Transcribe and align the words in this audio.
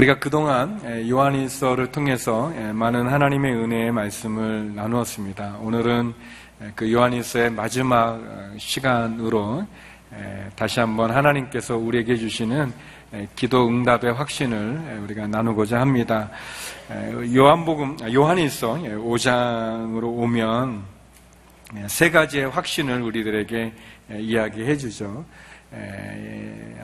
우리가 0.00 0.18
그동안 0.18 0.80
요한일서를 1.10 1.92
통해서 1.92 2.48
많은 2.72 3.06
하나님의 3.06 3.52
은혜의 3.52 3.92
말씀을 3.92 4.74
나누었습니다. 4.74 5.58
오늘은 5.60 6.14
그 6.74 6.90
요한일서의 6.90 7.50
마지막 7.50 8.14
어, 8.14 8.54
시간으로 8.56 9.66
다시 10.56 10.80
한번 10.80 11.10
하나님께서 11.10 11.76
우리에게 11.76 12.16
주시는 12.16 12.72
기도 13.36 13.68
응답의 13.68 14.14
확신을 14.14 15.00
우리가 15.04 15.26
나누고자 15.26 15.78
합니다. 15.78 16.30
요한복음, 17.34 17.98
아, 18.02 18.10
요한일서 18.10 18.76
5장으로 18.76 20.04
오면 20.04 20.82
세 21.88 22.10
가지의 22.10 22.48
확신을 22.48 23.02
우리들에게 23.02 23.72
이야기해 24.18 24.76
주죠. 24.78 25.26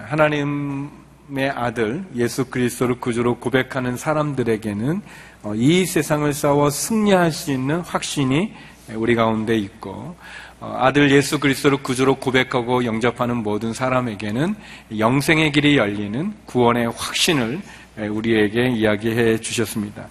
하나님 0.04 1.05
의 1.28 1.50
아들 1.50 2.04
예수 2.14 2.44
그리스도를 2.44 3.00
구주로 3.00 3.40
고백하는 3.40 3.96
사람들에게는 3.96 5.02
어, 5.42 5.54
이 5.56 5.84
세상을 5.84 6.32
싸워 6.32 6.70
승리할 6.70 7.32
수 7.32 7.50
있는 7.50 7.80
확신이 7.80 8.52
우리 8.94 9.16
가운데 9.16 9.56
있고 9.58 10.14
어, 10.60 10.76
아들 10.78 11.10
예수 11.10 11.40
그리스도를 11.40 11.82
구주로 11.82 12.14
고백하고 12.14 12.84
영접하는 12.84 13.38
모든 13.38 13.72
사람에게는 13.72 14.54
영생의 14.96 15.50
길이 15.50 15.76
열리는 15.76 16.32
구원의 16.46 16.92
확신을 16.92 17.60
우리에게 17.96 18.68
이야기해 18.68 19.40
주셨습니다. 19.40 20.06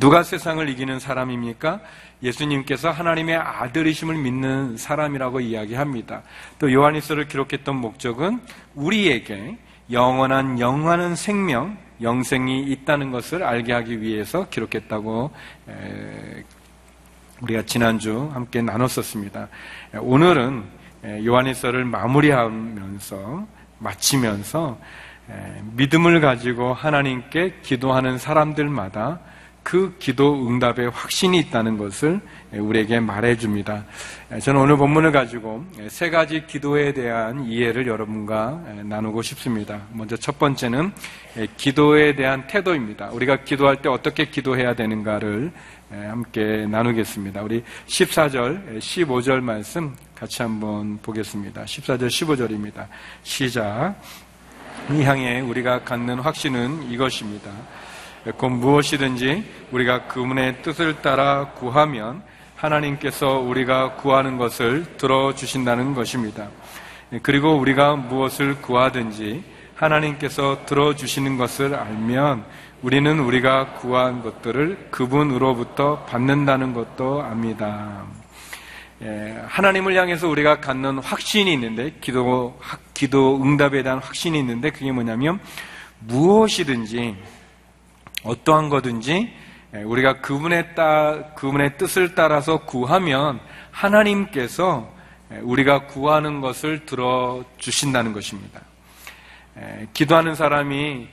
누가 0.00 0.22
세상을 0.22 0.66
이기는 0.70 0.98
사람입니까? 0.98 1.80
예수님께서 2.22 2.90
하나님의 2.90 3.36
아들이심을 3.36 4.16
믿는 4.16 4.78
사람이라고 4.78 5.40
이야기합니다. 5.40 6.22
또 6.58 6.72
요한일서를 6.72 7.28
기록했던 7.28 7.76
목적은 7.76 8.40
우리에게 8.74 9.58
영원한 9.90 10.58
영원한 10.58 11.14
생명, 11.14 11.76
영생이 12.00 12.62
있다는 12.64 13.10
것을 13.10 13.42
알게 13.42 13.72
하기 13.72 14.00
위해서 14.00 14.48
기록했다고 14.48 15.30
우리가 17.42 17.62
지난주 17.62 18.30
함께 18.32 18.62
나눴었습니다. 18.62 19.48
오늘은 20.00 20.64
요한일서를 21.24 21.84
마무리하면서 21.84 23.46
마치면서 23.78 24.78
믿음을 25.72 26.20
가지고 26.20 26.72
하나님께 26.74 27.60
기도하는 27.62 28.18
사람들마다 28.18 29.20
그 29.66 29.96
기도 29.98 30.46
응답의 30.46 30.90
확신이 30.90 31.40
있다는 31.40 31.76
것을 31.76 32.20
우리에게 32.52 33.00
말해줍니다. 33.00 33.84
저는 34.40 34.60
오늘 34.60 34.76
본문을 34.76 35.10
가지고 35.10 35.64
세 35.88 36.08
가지 36.08 36.46
기도에 36.46 36.92
대한 36.92 37.44
이해를 37.46 37.88
여러분과 37.88 38.62
나누고 38.84 39.22
싶습니다. 39.22 39.82
먼저 39.92 40.16
첫 40.16 40.38
번째는 40.38 40.92
기도에 41.56 42.14
대한 42.14 42.46
태도입니다. 42.46 43.10
우리가 43.10 43.42
기도할 43.42 43.82
때 43.82 43.88
어떻게 43.88 44.26
기도해야 44.26 44.74
되는가를 44.74 45.50
함께 45.90 46.68
나누겠습니다. 46.70 47.42
우리 47.42 47.64
14절, 47.88 48.78
15절 48.78 49.40
말씀 49.40 49.96
같이 50.14 50.42
한번 50.42 51.00
보겠습니다. 51.02 51.64
14절, 51.64 52.06
15절입니다. 52.06 52.86
시작. 53.24 53.96
이 54.92 55.02
향해 55.02 55.40
우리가 55.40 55.82
갖는 55.82 56.20
확신은 56.20 56.88
이것입니다. 56.88 57.50
곧 58.36 58.48
무엇이든지 58.48 59.44
우리가 59.70 60.08
그분의 60.08 60.62
뜻을 60.62 61.00
따라 61.00 61.50
구하면 61.50 62.22
하나님께서 62.56 63.38
우리가 63.38 63.94
구하는 63.94 64.36
것을 64.36 64.96
들어주신다는 64.96 65.94
것입니다. 65.94 66.48
그리고 67.22 67.56
우리가 67.56 67.94
무엇을 67.94 68.60
구하든지 68.62 69.44
하나님께서 69.76 70.64
들어주시는 70.66 71.36
것을 71.36 71.74
알면 71.74 72.44
우리는 72.82 73.20
우리가 73.20 73.74
구한 73.74 74.22
것들을 74.22 74.88
그분으로부터 74.90 76.04
받는다는 76.06 76.72
것도 76.72 77.22
압니다. 77.22 78.04
예, 79.02 79.42
하나님을 79.46 79.94
향해서 79.94 80.28
우리가 80.28 80.60
갖는 80.60 80.98
확신이 80.98 81.52
있는데 81.52 81.92
기도 82.00 82.58
기도 82.94 83.42
응답에 83.42 83.82
대한 83.82 83.98
확신이 83.98 84.38
있는데 84.38 84.70
그게 84.70 84.90
뭐냐면 84.90 85.38
무엇이든지 86.00 87.16
어떠한 88.26 88.68
거든지 88.68 89.32
예, 89.74 89.82
우리가 89.82 90.20
그분의 90.20 90.74
따, 90.74 91.32
그분의 91.34 91.76
뜻을 91.78 92.14
따라서 92.14 92.58
구하면 92.58 93.40
하나님께서 93.70 94.92
예, 95.32 95.38
우리가 95.38 95.86
구하는 95.86 96.40
것을 96.40 96.86
들어 96.86 97.44
주신다는 97.58 98.12
것입니다. 98.12 98.60
예, 99.58 99.86
기도하는 99.92 100.34
사람이 100.34 101.08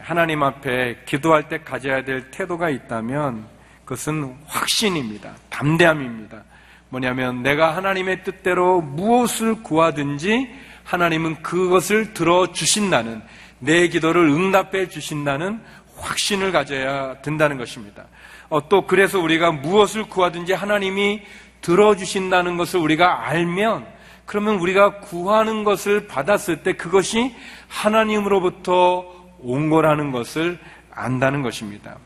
하나님 0.00 0.42
앞에 0.42 1.00
기도할 1.04 1.50
때 1.50 1.58
가져야 1.58 2.04
될 2.04 2.30
태도가 2.30 2.70
있다면 2.70 3.44
그것은 3.84 4.34
확신입니다. 4.46 5.34
담대함입니다. 5.50 6.42
뭐냐면 6.88 7.42
내가 7.42 7.76
하나님의 7.76 8.24
뜻대로 8.24 8.80
무엇을 8.80 9.62
구하든지 9.62 10.48
하나님은 10.84 11.42
그것을 11.42 12.14
들어 12.14 12.52
주신다는 12.52 13.20
내 13.58 13.88
기도를 13.88 14.22
응답해 14.22 14.88
주신다는 14.88 15.60
확신을 16.02 16.52
가져야 16.52 17.22
된다는 17.22 17.56
것입니다. 17.56 18.04
어, 18.48 18.68
또 18.68 18.86
그래서 18.86 19.18
우리가 19.18 19.52
무엇을 19.52 20.04
구하든지 20.04 20.52
하나님이 20.52 21.22
들어주신다는 21.62 22.56
것을 22.56 22.80
우리가 22.80 23.28
알면 23.28 23.86
그러면 24.26 24.56
우리가 24.56 25.00
구하는 25.00 25.64
것을 25.64 26.06
받았을 26.06 26.62
때 26.62 26.74
그것이 26.74 27.34
하나님으로부터 27.68 29.04
온 29.40 29.70
거라는 29.70 30.12
것을 30.12 30.58
안다는 30.90 31.42
것입니다. 31.42 31.96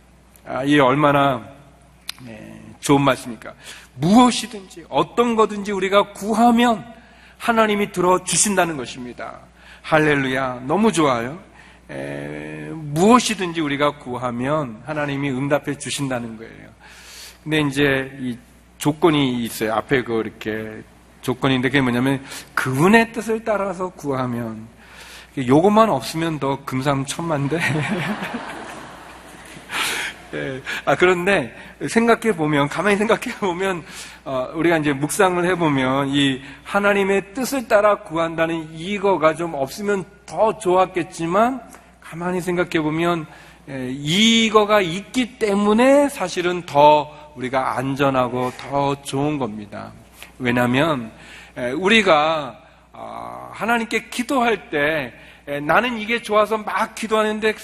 아, 0.47 0.63
이게 0.65 0.81
얼마나 0.81 1.43
네, 2.23 2.61
좋은 2.81 3.03
말씀입니까? 3.03 3.53
무엇이든지 3.95 4.87
어떤 4.89 5.37
거든지 5.37 5.73
우리가 5.73 6.13
구하면 6.13 6.85
하나님이 7.39 7.93
들어주신다는 7.93 8.77
것입니다. 8.77 9.41
할렐루야. 9.83 10.63
너무 10.67 10.93
좋아요. 10.93 11.39
에, 11.91 12.69
무엇이든지 12.73 13.61
우리가 13.61 13.99
구하면 13.99 14.83
하나님이 14.85 15.31
응답해 15.31 15.79
주신다는 15.79 16.37
거예요. 16.37 16.69
근데 17.43 17.61
이제 17.61 18.19
이 18.21 18.37
조건이 18.79 19.45
있어요. 19.45 19.75
앞에 19.75 20.03
그 20.03 20.21
이렇게 20.21 20.83
조건인데 21.23 21.69
그게 21.69 21.81
뭐냐면 21.81 22.25
그분의 22.55 23.13
뜻을 23.13 23.45
따라서 23.45 23.89
구하면 23.91 24.67
요것만 25.37 25.91
없으면 25.91 26.39
더 26.39 26.65
금상첨화인데 26.65 27.59
예. 30.35 30.61
아, 30.85 30.97
그런데 30.97 31.55
생각해 31.89 32.35
보면, 32.37 32.69
가만히 32.69 32.97
생각해 32.97 33.37
보면, 33.39 33.85
어, 34.25 34.51
우리가 34.55 34.79
이제 34.79 34.93
묵상을 34.93 35.45
해 35.45 35.55
보면, 35.55 36.09
이 36.09 36.43
하나님의 36.65 37.35
뜻을 37.35 37.69
따라 37.69 37.97
구한다는 37.97 38.73
이거가 38.73 39.35
좀 39.35 39.55
없으면 39.55 40.05
더 40.27 40.59
좋았겠지만, 40.59 41.61
가만히 42.01 42.41
생각해 42.41 42.81
보면, 42.81 43.27
예, 43.69 43.89
이거가 43.91 44.81
있기 44.81 45.39
때문에 45.39 46.09
사실은 46.09 46.63
더 46.67 47.33
우리가 47.35 47.77
안전하고 47.77 48.53
더 48.57 49.01
좋은 49.03 49.39
겁니다. 49.39 49.93
왜냐하면, 50.39 51.11
예, 51.59 51.71
우리가 51.71 52.63
어, 52.99 53.51
하나님께 53.53 54.09
기도할 54.09 54.71
때, 54.71 55.13
예, 55.49 55.61
나는 55.61 55.99
이게 55.99 56.23
좋아서 56.23 56.57
막 56.57 56.95
기도하는데 56.95 57.55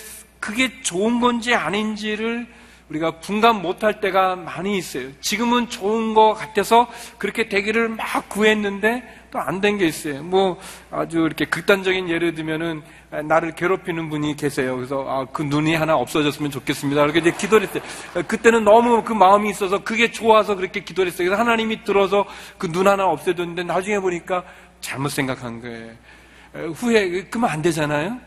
그게 0.43 0.83
좋은 0.83 1.21
건지 1.21 1.55
아닌지를 1.55 2.49
우리가 2.89 3.21
분간 3.21 3.63
못할 3.63 4.01
때가 4.01 4.35
많이 4.37 4.77
있어요. 4.77 5.09
지금은 5.21 5.71
좋은 5.71 6.13
것 6.15 6.35
같아서 6.35 6.89
그렇게 7.17 7.49
되기를 7.49 7.89
막 7.91 8.29
구했는데 8.29 9.03
또 9.31 9.39
안 9.39 9.61
된 9.63 9.79
게 9.79 9.87
있어요. 9.87 10.23
뭐 10.23 10.59
아주 10.91 11.21
이렇게 11.21 11.47
극단적인 11.47 12.11
예를 12.11 12.35
들면은 12.35 12.83
나를 13.25 13.55
괴롭히는 13.55 14.11
분이 14.11 14.37
계세요. 14.37 14.77
그래서 14.77 15.07
아, 15.09 15.25
그 15.33 15.43
눈이 15.43 15.75
하나 15.75 15.97
없어졌으면 15.97 16.51
좋겠습니다. 16.51 17.03
이렇게 17.05 17.21
이제 17.21 17.31
기도를 17.33 17.67
했어요. 17.69 17.83
그때는 18.27 18.65
너무 18.65 19.03
그 19.05 19.13
마음이 19.15 19.49
있어서 19.51 19.79
그게 19.85 20.11
좋아서 20.11 20.55
그렇게 20.57 20.81
기도를 20.85 21.11
했어요. 21.13 21.29
그래서 21.29 21.41
하나님이 21.41 21.85
들어서 21.85 22.27
그 22.59 22.67
눈 22.71 22.89
하나 22.89 23.07
없애줬는데 23.07 23.63
나중에 23.63 24.01
보니까 24.01 24.43
잘못 24.83 25.09
생각한 25.11 25.63
거예요. 25.63 25.93
후회, 26.53 27.25
그러면 27.25 27.51
안 27.51 27.63
되잖아요? 27.63 28.19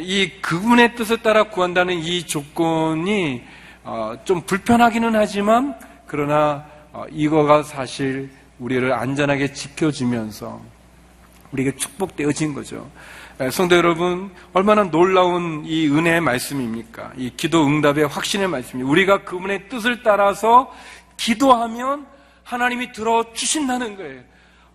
이 0.00 0.30
그분의 0.42 0.94
뜻을 0.96 1.22
따라 1.22 1.44
구한다는 1.44 1.94
이 1.98 2.26
조건이 2.26 3.42
어, 3.82 4.14
좀 4.24 4.42
불편하기는 4.42 5.14
하지만 5.14 5.78
그러나 6.06 6.64
어, 6.92 7.04
이거가 7.10 7.62
사실 7.62 8.30
우리를 8.58 8.92
안전하게 8.92 9.52
지켜주면서 9.52 10.62
우리에게 11.52 11.76
축복되어진 11.76 12.54
거죠. 12.54 12.90
성도 13.50 13.76
여러분, 13.76 14.30
얼마나 14.52 14.84
놀라운 14.84 15.64
이 15.66 15.88
은혜의 15.88 16.20
말씀입니까? 16.20 17.12
이 17.16 17.32
기도 17.36 17.66
응답의 17.66 18.06
확신의 18.06 18.48
말씀입니다. 18.48 18.90
우리가 18.90 19.24
그분의 19.24 19.68
뜻을 19.68 20.02
따라서 20.02 20.72
기도하면 21.16 22.06
하나님이 22.44 22.92
들어주신다는 22.92 23.96
거예요. 23.96 24.22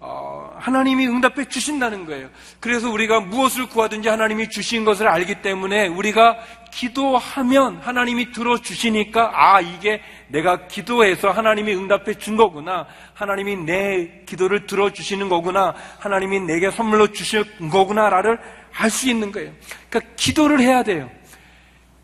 어, 0.01 0.55
하나님이 0.57 1.07
응답해 1.07 1.49
주신다는 1.49 2.05
거예요. 2.05 2.29
그래서 2.61 2.89
우리가 2.89 3.19
무엇을 3.19 3.67
구하든지 3.67 4.07
하나님이 4.07 4.49
주신 4.49 4.85
것을 4.85 5.07
알기 5.09 5.41
때문에 5.41 5.87
우리가 5.87 6.37
기도하면 6.71 7.79
하나님이 7.81 8.31
들어주시니까 8.31 9.31
아, 9.33 9.59
이게 9.59 10.01
내가 10.29 10.67
기도해서 10.67 11.31
하나님이 11.31 11.73
응답해 11.75 12.13
준 12.13 12.37
거구나. 12.37 12.85
하나님이 13.13 13.57
내 13.57 14.23
기도를 14.25 14.67
들어주시는 14.67 15.27
거구나. 15.27 15.73
하나님이 15.99 16.39
내게 16.41 16.71
선물로 16.71 17.11
주신 17.11 17.43
거구나를 17.69 18.39
알 18.77 18.89
수 18.89 19.09
있는 19.09 19.31
거예요. 19.33 19.51
그러니까 19.89 20.13
기도를 20.15 20.61
해야 20.61 20.83
돼요. 20.83 21.09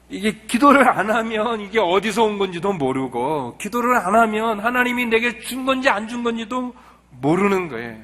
이게 0.09 0.33
기도를 0.47 0.88
안 0.88 1.09
하면 1.09 1.62
이게 1.62 1.80
어디서 1.80 2.24
온 2.25 2.38
건지도 2.38 2.74
모르고 2.74 3.57
기도를 3.57 3.95
안 3.95 4.15
하면 4.15 4.59
하나님이 4.59 5.06
내게 5.06 5.39
준 5.39 5.65
건지 5.65 5.89
안 5.89 6.07
준 6.07 6.24
건지도 6.24 6.74
모르는 7.25 7.69
거예요. 7.69 7.98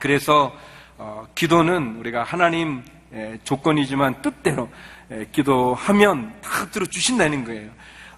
그래서 0.00 0.52
어, 0.96 1.24
기도는 1.36 1.96
우리가 2.00 2.24
하나님 2.24 2.82
의 3.12 3.38
조건이지만 3.44 4.20
뜻대로 4.20 4.68
에, 5.10 5.26
기도하면 5.32 6.34
다 6.42 6.68
들어주신다는 6.70 7.44
거예요. 7.44 7.70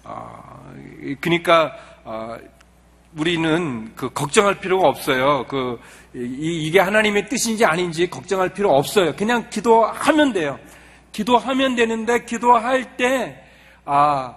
어, 0.03 0.73
그러니까 1.21 1.73
어, 2.03 2.35
우리는 3.15 3.93
그 3.95 4.09
걱정할 4.09 4.59
필요가 4.59 4.89
없어요. 4.89 5.45
그 5.47 5.79
이, 6.15 6.65
이게 6.67 6.79
하나님의 6.79 7.29
뜻인지 7.29 7.63
아닌지 7.63 8.09
걱정할 8.09 8.49
필요 8.49 8.75
없어요. 8.75 9.15
그냥 9.15 9.49
기도하면 9.49 10.33
돼요. 10.33 10.59
기도하면 11.11 11.75
되는데 11.75 12.25
기도할 12.25 12.97
때 12.97 13.41
아, 13.85 14.35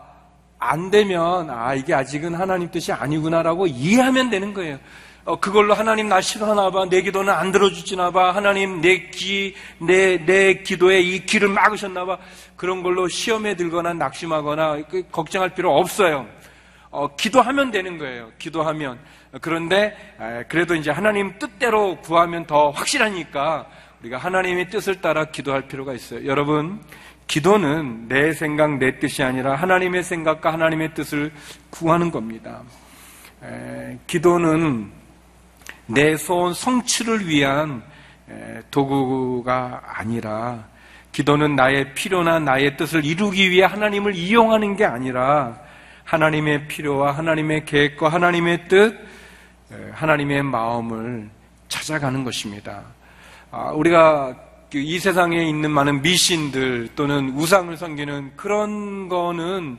안 0.59 0.91
되면 0.91 1.51
아, 1.51 1.75
이게 1.75 1.95
아직은 1.95 2.35
하나님 2.35 2.71
뜻이 2.71 2.93
아니구나라고 2.93 3.67
이해하면 3.67 4.31
되는 4.31 4.53
거예요. 4.55 4.79
어, 5.27 5.41
그걸로 5.41 5.73
하나님 5.73 6.09
나 6.11 6.21
싫어하나 6.21 6.71
봐. 6.71 6.87
내 6.87 7.01
기도는 7.01 7.33
안 7.33 7.51
들어주시나 7.51 8.11
봐. 8.11 8.35
하나님 8.35 8.83
내 8.83 9.09
기, 9.09 9.55
내, 9.79 10.23
내 10.23 10.63
기도에 10.63 11.01
이 11.01 11.25
길을 11.25 11.49
막으셨나 11.49 12.05
봐. 12.05 12.19
그런 12.57 12.83
걸로 12.83 13.09
시험에 13.09 13.57
들거나 13.57 13.95
낙심하거나 13.95 14.83
그 14.91 15.03
걱정할 15.11 15.55
필요 15.55 15.75
없어요. 15.79 16.27
어, 16.91 17.09
기도하면 17.17 17.71
되는 17.71 17.97
거예요. 17.97 18.33
기도하면. 18.39 18.99
그런데, 19.41 19.97
에, 20.21 20.45
그래도 20.47 20.75
이제 20.75 20.91
하나님 20.91 21.39
뜻대로 21.39 21.97
구하면 22.03 22.45
더 22.45 22.69
확실하니까 22.71 23.67
우리가 24.03 24.19
하나님의 24.19 24.69
뜻을 24.69 25.01
따라 25.01 25.25
기도할 25.25 25.63
필요가 25.63 25.95
있어요. 25.95 26.27
여러분, 26.27 26.81
기도는 27.27 28.09
내 28.09 28.35
생각, 28.35 28.77
내 28.77 28.99
뜻이 28.99 29.23
아니라 29.23 29.55
하나님의 29.55 30.03
생각과 30.03 30.53
하나님의 30.53 30.93
뜻을 30.93 31.33
구하는 31.71 32.11
겁니다. 32.11 32.61
에, 33.43 33.99
기도는 34.07 35.04
내 35.87 36.17
소원 36.17 36.55
성취를 36.55 37.29
위한 37.29 37.83
도구가 38.71 39.83
아니라 39.87 40.65
기도는 41.13 41.55
나의 41.55 41.95
필요나 41.95 42.41
나의 42.41 42.77
뜻을 42.77 43.05
이루기 43.05 43.51
위해 43.51 43.65
하나님을 43.65 44.15
이용하는 44.15 44.77
게 44.77 44.85
아니라 44.85 45.59
하나님의 46.05 46.67
필요와 46.69 47.13
하나님의 47.13 47.65
계획과 47.65 48.09
하나님의 48.09 48.69
뜻, 48.69 48.99
하나님의 49.93 50.43
마음을 50.43 51.29
찾아가는 51.69 52.25
것입니다. 52.25 52.83
아, 53.51 53.71
우리가 53.71 54.35
그이 54.71 54.99
세상에 54.99 55.45
있는 55.49 55.71
많은 55.71 56.03
미신들 56.03 56.91
또는 56.97 57.31
우상을 57.37 57.77
섬기는 57.77 58.33
그런 58.37 59.09
거는 59.09 59.79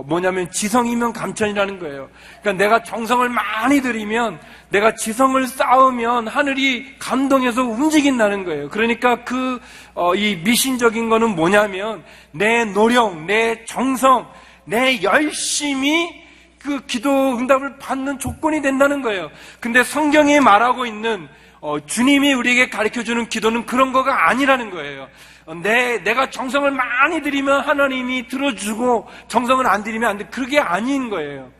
뭐냐면 0.00 0.50
지성이면 0.50 1.12
감천이라는 1.12 1.78
거예요. 1.78 2.08
그러니까 2.40 2.64
내가 2.64 2.82
정성을 2.82 3.28
많이 3.28 3.82
들이면 3.82 4.40
내가 4.70 4.94
지성을 4.94 5.46
쌓으면 5.46 6.28
하늘이 6.28 6.96
감동해서 6.98 7.62
움직인다는 7.62 8.44
거예요. 8.44 8.70
그러니까 8.70 9.22
그, 9.24 9.60
어, 9.94 10.14
이 10.14 10.36
미신적인 10.36 11.10
거는 11.10 11.36
뭐냐면 11.36 12.02
내 12.30 12.64
노력, 12.64 13.22
내 13.26 13.66
정성, 13.66 14.26
내 14.64 15.02
열심이 15.02 16.22
그 16.58 16.86
기도 16.86 17.36
응답을 17.36 17.76
받는 17.78 18.18
조건이 18.18 18.62
된다는 18.62 19.02
거예요. 19.02 19.30
근데 19.60 19.84
성경에 19.84 20.40
말하고 20.40 20.86
있는 20.86 21.28
어, 21.60 21.84
주님이 21.84 22.32
우리에게 22.32 22.70
가르쳐 22.70 23.04
주는 23.04 23.28
기도는 23.28 23.66
그런 23.66 23.92
거가 23.92 24.30
아니라는 24.30 24.70
거예요. 24.70 25.08
어, 25.44 25.54
내, 25.54 25.98
내가 26.02 26.30
정성을 26.30 26.70
많이 26.70 27.20
들이면 27.20 27.60
하나님이 27.62 28.28
들어주고 28.28 29.08
정성을 29.28 29.66
안 29.66 29.82
들이면 29.82 30.10
안 30.10 30.18
돼. 30.18 30.24
그게 30.26 30.58
아닌 30.58 31.10
거예요. 31.10 31.50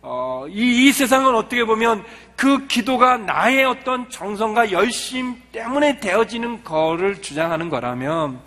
어, 0.00 0.46
이, 0.48 0.86
이 0.86 0.92
세상은 0.92 1.34
어떻게 1.34 1.64
보면 1.64 2.04
그 2.36 2.66
기도가 2.66 3.16
나의 3.16 3.64
어떤 3.64 4.08
정성과 4.08 4.70
열심 4.70 5.36
때문에 5.52 5.98
되어지는 5.98 6.62
거를 6.64 7.20
주장하는 7.20 7.68
거라면 7.68 8.40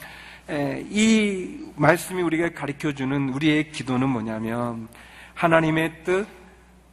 에, 0.49 0.83
이 0.89 1.57
말씀이 1.75 2.21
우리가 2.21 2.49
가르쳐 2.49 2.93
주는 2.93 3.29
우리의 3.29 3.71
기도는 3.71 4.09
뭐냐면 4.09 4.87
하나님의 5.33 6.03
뜻, 6.03 6.25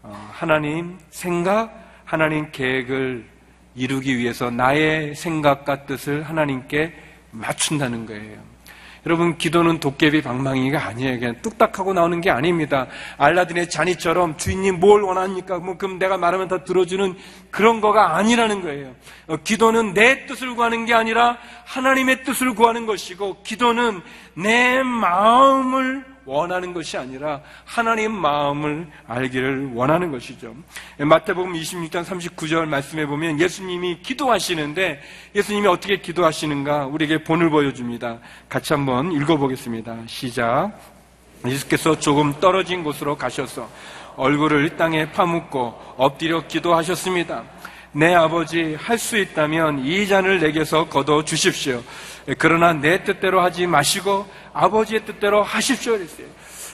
어, 0.02 0.30
하나님 0.32 0.98
생각, 1.10 1.72
하나님 2.04 2.50
계획을 2.50 3.24
이루기 3.74 4.16
위해서 4.16 4.50
나의 4.50 5.14
생각과 5.14 5.86
뜻을 5.86 6.22
하나님께 6.22 7.07
맞춘다는 7.30 8.06
거예요. 8.06 8.38
여러분, 9.06 9.38
기도는 9.38 9.80
도깨비 9.80 10.22
방망이가 10.22 10.86
아니에요. 10.86 11.18
그냥 11.18 11.36
뚝딱하고 11.40 11.94
나오는 11.94 12.20
게 12.20 12.30
아닙니다. 12.30 12.88
알라딘의 13.16 13.70
잔이처럼 13.70 14.36
주인님 14.36 14.80
뭘 14.80 15.02
원합니까? 15.02 15.58
뭐, 15.58 15.78
그럼 15.78 15.98
내가 15.98 16.18
말하면 16.18 16.48
다 16.48 16.64
들어주는 16.64 17.16
그런 17.50 17.80
거가 17.80 18.16
아니라는 18.16 18.60
거예요. 18.60 18.94
어, 19.28 19.36
기도는 19.36 19.94
내 19.94 20.26
뜻을 20.26 20.54
구하는 20.54 20.84
게 20.84 20.94
아니라 20.94 21.38
하나님의 21.64 22.24
뜻을 22.24 22.54
구하는 22.54 22.86
것이고, 22.86 23.42
기도는 23.44 24.02
내 24.34 24.82
마음을 24.82 26.04
원하는 26.28 26.74
것이 26.74 26.98
아니라 26.98 27.40
하나님 27.64 28.12
마음을 28.12 28.86
알기를 29.06 29.70
원하는 29.72 30.12
것이죠. 30.12 30.54
마태복음 30.98 31.54
26장 31.54 32.04
39절 32.04 32.66
말씀해 32.66 33.06
보면 33.06 33.40
예수님이 33.40 34.00
기도하시는데 34.02 35.00
예수님이 35.34 35.66
어떻게 35.66 36.00
기도하시는가 36.00 36.86
우리에게 36.86 37.24
본을 37.24 37.48
보여줍니다. 37.48 38.18
같이 38.48 38.74
한번 38.74 39.10
읽어보겠습니다. 39.12 39.96
시작. 40.06 40.72
예수께서 41.46 41.98
조금 41.98 42.38
떨어진 42.40 42.84
곳으로 42.84 43.16
가셔서 43.16 43.68
얼굴을 44.16 44.76
땅에 44.76 45.10
파묻고 45.10 45.94
엎드려 45.96 46.46
기도하셨습니다. 46.46 47.44
내 47.92 48.14
아버지 48.14 48.74
할 48.74 48.98
수 48.98 49.16
있다면 49.16 49.86
이 49.86 50.06
잔을 50.06 50.40
내게서 50.40 50.88
거둬 50.88 51.24
주십시오. 51.24 51.82
그러나 52.36 52.72
내 52.74 53.04
뜻대로 53.04 53.40
하지 53.40 53.66
마시고 53.66 54.28
아버지의 54.52 55.04
뜻대로 55.06 55.42
하십시오. 55.42 55.96
그랬어요. 55.96 56.26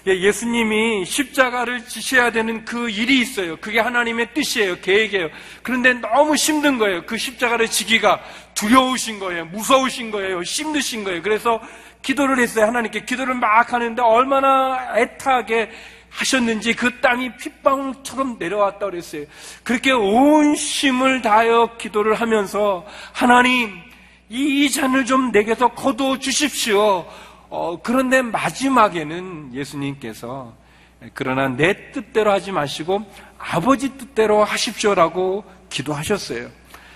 예, 0.06 0.18
예수님이 0.20 1.06
십자가를 1.06 1.86
지셔야 1.86 2.30
되는 2.30 2.64
그 2.64 2.90
일이 2.90 3.20
있어요. 3.20 3.56
그게 3.56 3.80
하나님의 3.80 4.34
뜻이에요. 4.34 4.80
계획이에요. 4.80 5.28
그런데 5.62 5.94
너무 5.94 6.34
힘든 6.34 6.76
거예요. 6.76 7.06
그 7.06 7.16
십자가를 7.16 7.68
지기가 7.68 8.20
두려우신 8.54 9.18
거예요. 9.18 9.46
무서우신 9.46 10.10
거예요. 10.10 10.42
힘드신 10.42 11.04
거예요. 11.04 11.22
그래서 11.22 11.60
기도를 12.02 12.38
했어요. 12.38 12.66
하나님께 12.66 13.06
기도를 13.06 13.34
막 13.34 13.72
하는데 13.72 14.02
얼마나 14.02 14.94
애타게 14.98 15.70
하셨는지 16.10 16.74
그 16.74 17.00
땀이 17.00 17.36
핏방울처럼 17.36 18.36
내려왔다 18.38 18.86
그랬어요. 18.86 19.24
그렇게 19.64 19.90
온 19.90 20.54
힘을 20.54 21.22
다하여 21.22 21.76
기도를 21.78 22.14
하면서 22.14 22.86
하나님 23.12 23.80
이 24.28 24.70
잔을 24.70 25.04
좀 25.04 25.30
내게서 25.30 25.68
거두어 25.68 26.18
주십시오. 26.18 27.06
어, 27.50 27.78
그런데 27.82 28.22
마지막에는 28.22 29.54
예수님께서 29.54 30.54
그러나 31.12 31.48
내 31.48 31.92
뜻대로 31.92 32.32
하지 32.32 32.50
마시고 32.50 33.04
아버지 33.38 33.96
뜻대로 33.98 34.42
하십시오라고 34.42 35.44
기도하셨어요. 35.68 36.48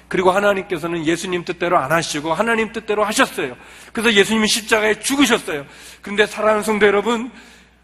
그리고 0.08 0.30
하나님께서는 0.30 1.04
예수님 1.04 1.44
뜻대로 1.44 1.78
안 1.78 1.92
하시고 1.92 2.32
하나님 2.32 2.72
뜻대로 2.72 3.04
하셨어요. 3.04 3.56
그래서 3.92 4.12
예수님이 4.14 4.48
십자가에 4.48 5.00
죽으셨어요. 5.00 5.66
그런데 6.00 6.24
사랑하는 6.24 6.62
성도 6.62 6.86
여러분, 6.86 7.30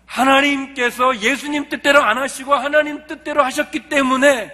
하나님께서 0.07 1.21
예수님 1.21 1.69
뜻대로 1.69 2.03
안 2.03 2.17
하시고 2.17 2.55
하나님 2.55 3.07
뜻대로 3.07 3.43
하셨기 3.45 3.91
때문에 3.91 4.51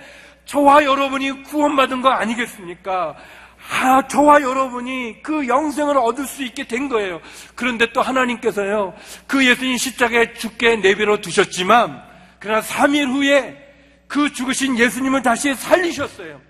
저와 0.47 0.85
여러분이 0.85 1.44
구원받은 1.44 2.02
거 2.02 2.09
아니겠습니까? 2.09 3.16
아, 3.71 4.07
저와 4.09 4.43
여러분이 4.43 5.23
그 5.23 5.47
영생을 5.47 5.97
얻을 5.97 6.27
수 6.27 6.43
있게 6.43 6.67
된 6.67 6.89
거예요. 6.89 7.21
그런데 7.55 7.93
또 7.93 8.03
하나님께서요, 8.03 8.95
그 9.29 9.47
예수님 9.47 9.77
십자가에 9.77 10.35
죽게 10.35 10.77
내버려 10.77 11.19
두셨지만, 11.19 12.03
그러나 12.41 12.61
3일 12.62 13.09
후에 13.12 13.57
그 14.09 14.33
죽으신 14.33 14.77
예수님을 14.77 15.23
다시 15.23 15.55
살리셨어요. 15.55 16.41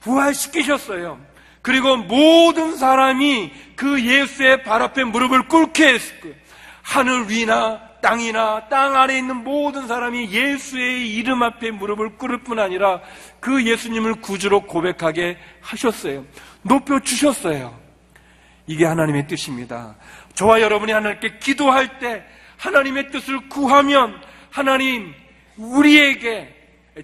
부활시키셨어요. 0.00 1.18
그리고 1.62 1.96
모든 1.96 2.76
사람이 2.76 3.52
그 3.74 4.00
예수의 4.00 4.62
발 4.62 4.82
앞에 4.82 5.04
무릎을 5.04 5.48
꿇게 5.48 5.90
거예요. 5.90 6.34
하늘 6.82 7.30
위나 7.30 7.80
땅이나 8.06 8.68
땅 8.68 8.94
아래 8.96 9.18
있는 9.18 9.42
모든 9.42 9.88
사람이 9.88 10.30
예수의 10.30 11.12
이름 11.12 11.42
앞에 11.42 11.72
무릎을 11.72 12.16
꿇을 12.16 12.44
뿐 12.44 12.60
아니라 12.60 13.00
그 13.40 13.64
예수님을 13.64 14.20
구주로 14.20 14.60
고백하게 14.60 15.36
하셨어요. 15.60 16.24
높여 16.62 17.00
주셨어요. 17.00 17.76
이게 18.68 18.84
하나님의 18.84 19.26
뜻입니다. 19.26 19.96
저와 20.34 20.60
여러분이 20.60 20.92
하나님께 20.92 21.38
기도할 21.38 21.98
때 21.98 22.24
하나님의 22.58 23.10
뜻을 23.10 23.48
구하면 23.48 24.14
하나님 24.50 25.12
우리에게 25.56 26.54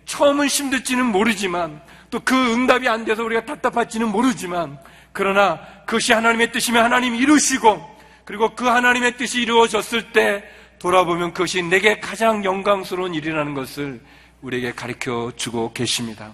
처음은 0.04 0.46
힘들지는 0.46 1.04
모르지만 1.06 1.82
또 2.10 2.20
그 2.20 2.34
응답이 2.52 2.88
안 2.88 3.04
돼서 3.04 3.24
우리가 3.24 3.44
답답할지는 3.44 4.08
모르지만 4.08 4.78
그러나 5.12 5.60
그것이 5.86 6.12
하나님의 6.12 6.52
뜻이면 6.52 6.84
하나님 6.84 7.16
이루시고 7.16 7.90
그리고 8.24 8.54
그 8.54 8.66
하나님의 8.66 9.16
뜻이 9.16 9.42
이루어졌을 9.42 10.12
때 10.12 10.44
돌아보면 10.82 11.32
그것이 11.32 11.62
내게 11.62 12.00
가장 12.00 12.44
영광스러운 12.44 13.14
일이라는 13.14 13.54
것을 13.54 14.00
우리에게 14.40 14.72
가르쳐 14.72 15.30
주고 15.36 15.72
계십니다. 15.72 16.32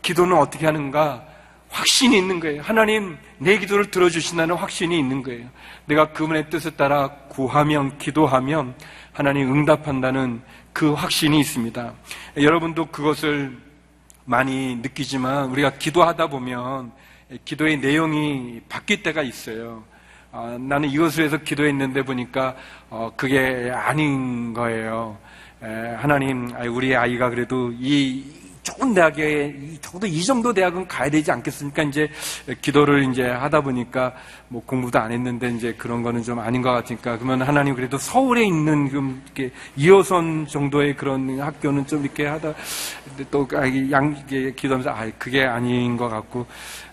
기도는 0.00 0.38
어떻게 0.38 0.64
하는가? 0.64 1.26
확신이 1.68 2.16
있는 2.16 2.40
거예요. 2.40 2.62
하나님 2.62 3.18
내 3.36 3.58
기도를 3.58 3.90
들어주신다는 3.90 4.54
확신이 4.54 4.98
있는 4.98 5.22
거예요. 5.22 5.50
내가 5.84 6.10
그분의 6.12 6.48
뜻에 6.48 6.70
따라 6.70 7.10
구하면 7.28 7.98
기도하면 7.98 8.74
하나님 9.12 9.52
응답한다는 9.52 10.40
그 10.72 10.94
확신이 10.94 11.38
있습니다. 11.40 11.92
여러분도 12.38 12.86
그것을 12.86 13.58
많이 14.24 14.76
느끼지만 14.76 15.50
우리가 15.50 15.72
기도하다 15.72 16.28
보면 16.28 16.92
기도의 17.44 17.80
내용이 17.80 18.62
바뀔 18.70 19.02
때가 19.02 19.20
있어요. 19.20 19.84
아, 20.38 20.58
나는 20.60 20.90
이것을 20.90 21.24
해서 21.24 21.38
기도했는데 21.38 22.02
보니까 22.02 22.54
어, 22.90 23.10
그게 23.16 23.70
아닌 23.74 24.52
거예요. 24.52 25.16
에, 25.62 25.94
하나님, 25.96 26.54
아, 26.54 26.64
우리 26.68 26.94
아이가 26.94 27.30
그래도 27.30 27.72
이 27.72 28.22
좋은 28.66 28.94
대학에 28.94 29.54
이- 29.60 29.78
적어도 29.80 30.08
이 30.08 30.24
정도 30.24 30.52
대학은 30.52 30.88
가야 30.88 31.08
되지 31.08 31.30
않겠습니까? 31.30 31.84
이제 31.84 32.10
기도를 32.60 33.08
이제 33.12 33.22
하다 33.24 33.60
보니까 33.60 34.12
뭐 34.48 34.60
공부도 34.66 34.98
안 34.98 35.12
했는데 35.12 35.48
이제 35.50 35.72
그런 35.78 36.02
거는 36.02 36.24
좀 36.24 36.40
아닌 36.40 36.62
것 36.62 36.72
같으니까 36.72 37.16
그러면 37.16 37.42
하나님 37.46 37.76
그래도 37.76 37.96
서울에 37.96 38.44
있는 38.44 38.90
좀 38.90 39.22
이렇게 39.24 39.52
2호선 39.78 40.48
정도의 40.48 40.96
그런 40.96 41.38
학교는 41.38 41.86
좀 41.86 42.02
이렇게 42.02 42.26
하다 42.26 42.54
또양 43.30 44.16
이게 44.26 44.50
기도하면서 44.52 44.90
아 44.90 45.08
그게 45.16 45.44
아닌 45.44 45.96
것 45.96 46.08
같고 46.08 46.44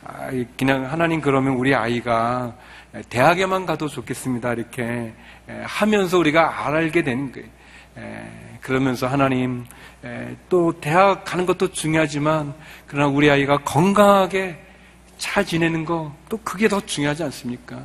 아, 0.06 0.30
그냥 0.56 0.86
하나님 0.92 1.22
그러면 1.22 1.54
우리 1.56 1.74
아이가 1.74 2.56
대학에만 3.10 3.66
가도 3.66 3.88
좋겠습니다 3.88 4.54
이렇게 4.54 5.12
하면서 5.64 6.20
우리가 6.20 6.68
알게 6.68 7.02
되는 7.04 7.32
거예요. 7.32 7.48
에, 8.64 8.68
그러면서 8.68 9.08
하나님 9.08 9.66
에, 10.04 10.36
또 10.50 10.74
대학 10.80 11.24
가는 11.26 11.46
것도 11.46 11.72
중요하지만 11.72 12.54
그러나 12.88 13.08
우리 13.08 13.30
아이가 13.30 13.58
건강하게 13.60 14.60
잘 15.18 15.46
지내는 15.46 15.86
거 15.86 16.14
또 16.30 16.38
그게 16.44 16.68
더 16.68 16.80
중요하지 16.82 17.24
않습니까? 17.24 17.80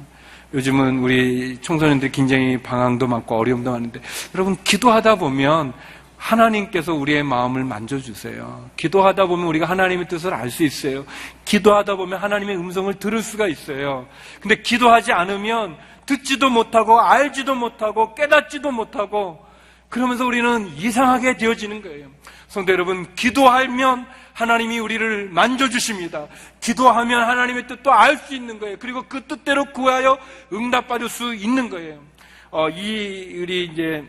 요즘은 0.55 1.01
우리 1.01 1.59
청소년들 1.61 2.11
굉장히 2.11 2.57
방황도 2.57 3.07
많고 3.07 3.37
어려움도 3.37 3.71
많은데 3.71 4.01
여러분 4.35 4.57
기도하다 4.65 5.17
보면 5.17 5.75
하나님께서 6.17 6.95
우리의 6.95 7.23
마음을 7.23 7.63
만져주세요. 7.65 8.71
기도하다 8.77 9.27
보면 9.27 9.47
우리가 9.47 9.67
하나님의 9.67 10.09
뜻을 10.09 10.33
알 10.33 10.51
수 10.51 10.65
있어요. 10.65 11.05
기도하다 11.45 11.97
보면 11.97 12.19
하나님의 12.19 12.57
음성을 12.57 12.93
들을 12.95 13.23
수가 13.23 13.47
있어요. 13.47 14.07
근데 14.41 14.63
기도하지 14.63 15.13
않으면 15.13 15.77
듣지도 16.07 16.49
못하고 16.49 16.99
알지도 16.99 17.55
못하고 17.55 18.15
깨닫지도 18.15 18.71
못하고 18.73 19.47
그러면서 19.89 20.27
우리는 20.27 20.69
이상하게 20.77 21.37
되어지는 21.37 21.83
거예요. 21.83 22.09
성도 22.49 22.73
여러분, 22.73 23.15
기도하면 23.15 24.07
하나님이 24.33 24.79
우리를 24.79 25.29
만져주십니다. 25.31 26.29
기도하면 26.61 27.29
하나님의 27.29 27.67
뜻도 27.67 27.93
알 27.93 28.17
수 28.19 28.35
있는 28.35 28.59
거예요. 28.59 28.77
그리고 28.79 29.05
그 29.09 29.25
뜻대로 29.25 29.65
구하여 29.73 30.19
응답받을 30.53 31.09
수 31.09 31.35
있는 31.35 31.69
거예요. 31.69 32.03
어, 32.51 32.69
이, 32.69 33.39
우리 33.43 33.65
이제, 33.65 34.05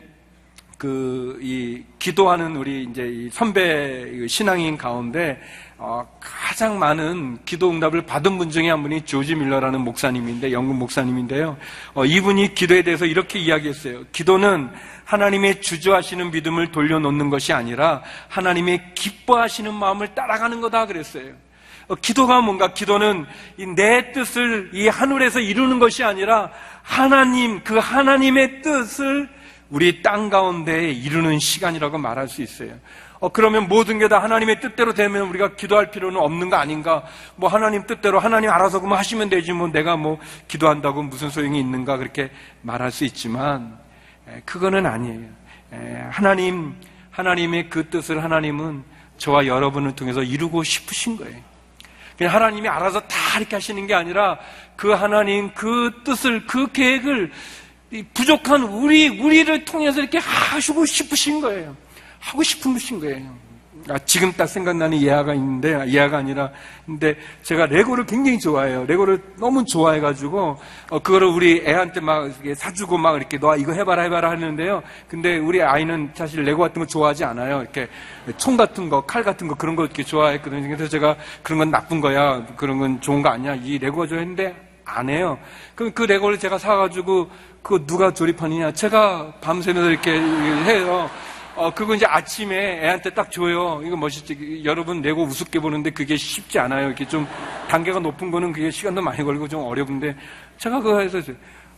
그, 0.80 1.38
이, 1.42 1.84
기도하는 2.00 2.56
우리 2.56 2.88
이제 2.90 3.06
이 3.06 3.30
선배 3.30 4.26
신앙인 4.30 4.78
가운데, 4.78 5.38
어, 5.78 6.08
가장 6.22 6.80
많은 6.80 7.40
기도 7.44 7.70
응답을 7.70 8.04
받은 8.04 8.38
분 8.38 8.50
중에 8.50 8.70
한 8.70 8.82
분이 8.82 9.02
조지 9.02 9.36
밀러라는 9.36 9.82
목사님인데, 9.82 10.54
영국 10.54 10.78
목사님인데요. 10.78 11.58
어, 11.96 12.06
이분이 12.06 12.56
기도에 12.56 12.84
대해서 12.84 13.06
이렇게 13.06 13.40
이야기했어요. 13.40 14.06
기도는 14.14 14.70
하나님의 15.04 15.60
주저하시는 15.60 16.32
믿음을 16.32 16.72
돌려놓는 16.72 17.30
것이 17.30 17.52
아니라 17.52 18.02
하나님의 18.30 18.94
기뻐하시는 18.96 19.74
마음을 19.74 20.16
따라가는 20.16 20.62
거다 20.62 20.86
그랬어요. 20.86 21.34
어, 21.90 21.96
기도가 21.96 22.40
뭔가 22.40 22.74
기도는 22.74 23.26
이내 23.58 24.14
뜻을 24.14 24.70
이 24.74 24.88
하늘에서 24.88 25.42
이루는 25.42 25.80
것이 25.80 26.06
아니라 26.06 26.52
하나님 26.84 27.66
그 27.66 27.78
하나님의 27.78 28.62
뜻을 28.62 29.39
우리 29.70 30.02
땅 30.02 30.30
가운데 30.30 30.92
이루는 30.92 31.40
시간이라고 31.40 31.98
말할 31.98 32.28
수 32.28 32.42
있어요. 32.42 32.74
어, 33.20 33.30
그러면 33.30 33.68
모든 33.68 34.00
게 34.00 34.08
다 34.08 34.24
하나님의 34.24 34.62
뜻대로 34.62 34.94
되면 34.94 35.28
우리가 35.28 35.56
기도할 35.56 35.92
필요는 35.92 36.20
없는 36.20 36.50
거 36.50 36.56
아닌가? 36.56 37.04
뭐 37.36 37.50
하나님 37.50 37.86
뜻대로 37.86 38.20
하나님 38.20 38.50
알아서 38.50 38.80
그만 38.80 38.98
하시면 38.98 39.30
되지 39.30 39.52
뭐 39.54 39.68
내가 39.68 39.98
뭐 39.98 40.20
기도한다고 40.48 41.04
무슨 41.04 41.30
소용이 41.30 41.60
있는가 41.60 41.98
그렇게 41.98 42.32
말할 42.62 42.92
수 42.92 43.04
있지만 43.06 43.78
에, 44.28 44.42
그거는 44.46 44.86
아니에요. 44.86 45.28
에, 45.74 46.04
하나님 46.10 46.76
하나님의 47.12 47.70
그 47.70 47.90
뜻을 47.90 48.24
하나님은 48.24 48.84
저와 49.18 49.46
여러분을 49.46 49.96
통해서 49.96 50.24
이루고 50.24 50.64
싶으신 50.64 51.18
거예요. 51.18 51.38
그냥 52.18 52.34
하나님이 52.34 52.68
알아서 52.68 53.02
다 53.02 53.38
이렇게 53.38 53.56
하시는 53.56 53.86
게 53.86 53.94
아니라 53.94 54.40
그 54.76 54.92
하나님 54.92 55.54
그 55.54 56.02
뜻을 56.04 56.48
그 56.48 56.72
계획을 56.72 57.32
이 57.32 57.32
부족한 58.14 58.64
우리 58.64 59.08
우리를 59.08 59.66
통해서 59.66 60.00
이렇게 60.00 60.20
하시고 60.20 60.86
싶으신 60.86 61.42
거예요. 61.42 61.76
하고 62.20 62.40
것인 62.40 63.00
거예요. 63.00 63.50
아, 63.88 63.98
지금 64.00 64.32
딱 64.34 64.46
생각나는 64.46 65.02
예화가 65.02 65.34
있는데 65.36 65.90
예화가 65.90 66.18
아니라 66.18 66.52
근데 66.86 67.16
제가 67.44 67.66
레고를 67.66 68.06
굉장히 68.06 68.38
좋아해요. 68.38 68.86
레고를 68.86 69.22
너무 69.40 69.64
좋아해가지고 69.66 70.58
어, 70.90 71.00
그거를 71.00 71.28
우리 71.28 71.64
애한테 71.66 72.02
막 72.02 72.30
사주고 72.56 72.98
막 72.98 73.16
이렇게 73.16 73.40
너 73.40 73.56
이거 73.56 73.72
해봐라 73.72 74.04
해봐라 74.04 74.32
하는데요. 74.32 74.84
근데 75.08 75.38
우리 75.38 75.62
아이는 75.62 76.12
사실 76.14 76.44
레고 76.44 76.62
같은 76.62 76.82
거 76.82 76.86
좋아하지 76.86 77.24
않아요. 77.24 77.62
이렇게 77.62 77.88
총 78.38 78.58
같은 78.58 78.90
거, 78.90 79.02
칼 79.02 79.24
같은 79.24 79.48
거 79.48 79.56
그런 79.56 79.76
거 79.76 79.86
이렇게 79.86 80.04
좋아했거든요. 80.04 80.68
그래서 80.68 80.88
제가 80.88 81.16
그런 81.42 81.60
건 81.60 81.72
나쁜 81.72 82.02
거야, 82.02 82.46
그런 82.58 82.80
건 82.80 83.00
좋은 83.02 83.22
거 83.22 83.30
아니야. 83.30 83.56
이 83.56 83.78
레고가 83.78 84.08
좋아했는데 84.08 84.69
안 84.98 85.10
해요. 85.10 85.38
그럼 85.76 85.92
그 85.94 86.04
레고를 86.04 86.40
제가 86.40 86.58
사가지고 86.58 87.30
그거 87.62 87.86
누가 87.86 88.14
조립하느냐? 88.14 88.72
제가 88.74 89.34
밤새면서 89.42 89.90
이렇게 89.90 90.12
해요. 90.12 91.10
어, 91.56 91.74
그거 91.74 91.94
이제 91.94 92.06
아침에 92.06 92.86
애한테 92.86 93.10
딱 93.10 93.32
줘요. 93.32 93.82
이거 93.84 93.98
멋있지. 93.98 94.62
여러분 94.64 95.02
레고 95.02 95.24
우습게 95.24 95.60
보는데 95.60 95.90
그게 95.90 96.16
쉽지 96.16 96.58
않아요. 96.58 96.88
이렇게 96.88 97.06
좀 97.06 97.28
단계가 97.68 98.00
높은 98.00 98.32
거는 98.32 98.54
그게 98.54 98.72
시간도 98.72 99.02
많이 99.02 99.24
걸리고 99.24 99.48
좀 99.48 99.64
어려운데 99.64 100.16
제가 100.58 100.80
그거 100.80 101.00
해서 101.00 101.20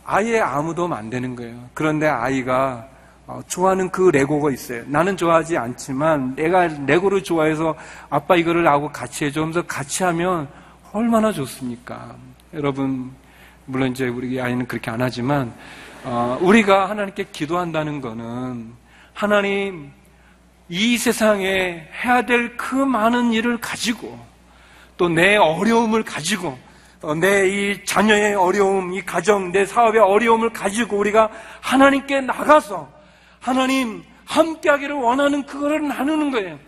아예 0.04 0.38
아무도 0.38 0.92
안 0.94 1.10
되는 1.10 1.34
거예요. 1.34 1.68
그런데 1.74 2.06
아이가 2.06 2.86
어, 3.26 3.40
좋아하는 3.46 3.90
그 3.90 4.10
레고가 4.10 4.50
있어요. 4.50 4.82
나는 4.86 5.16
좋아하지 5.16 5.56
않지만 5.56 6.34
내가 6.34 6.68
레고를 6.86 7.22
좋아해서 7.22 7.74
아빠 8.10 8.36
이거를 8.36 8.64
나하고 8.64 8.90
같이 8.90 9.24
해줘 9.24 9.40
하면서 9.40 9.62
같이 9.62 10.04
하면 10.04 10.48
얼마나 10.92 11.32
좋습니까? 11.32 12.14
여러분, 12.54 13.12
물론 13.66 13.92
이제 13.92 14.08
우리 14.08 14.40
아이는 14.40 14.66
그렇게 14.66 14.90
안 14.90 15.00
하지만, 15.00 15.54
어, 16.04 16.38
우리가 16.40 16.90
하나님께 16.90 17.26
기도한다는 17.32 18.00
거는 18.00 18.72
하나님 19.14 19.90
이 20.68 20.98
세상에 20.98 21.88
해야 22.04 22.22
될 22.26 22.56
그 22.56 22.74
많은 22.74 23.32
일을 23.32 23.58
가지고 23.58 24.18
또 24.96 25.08
내 25.08 25.36
어려움을 25.36 26.02
가지고 26.02 26.58
내 27.20 27.46
이 27.48 27.84
자녀의 27.84 28.34
어려움, 28.34 28.92
이 28.94 29.02
가정, 29.02 29.50
내 29.52 29.64
사업의 29.66 30.00
어려움을 30.00 30.50
가지고 30.52 30.98
우리가 30.98 31.30
하나님께 31.60 32.20
나가서 32.22 32.88
하나님 33.40 34.04
함께하기를 34.26 34.94
원하는 34.94 35.44
그거를 35.44 35.86
나누는 35.88 36.30
거예요. 36.30 36.58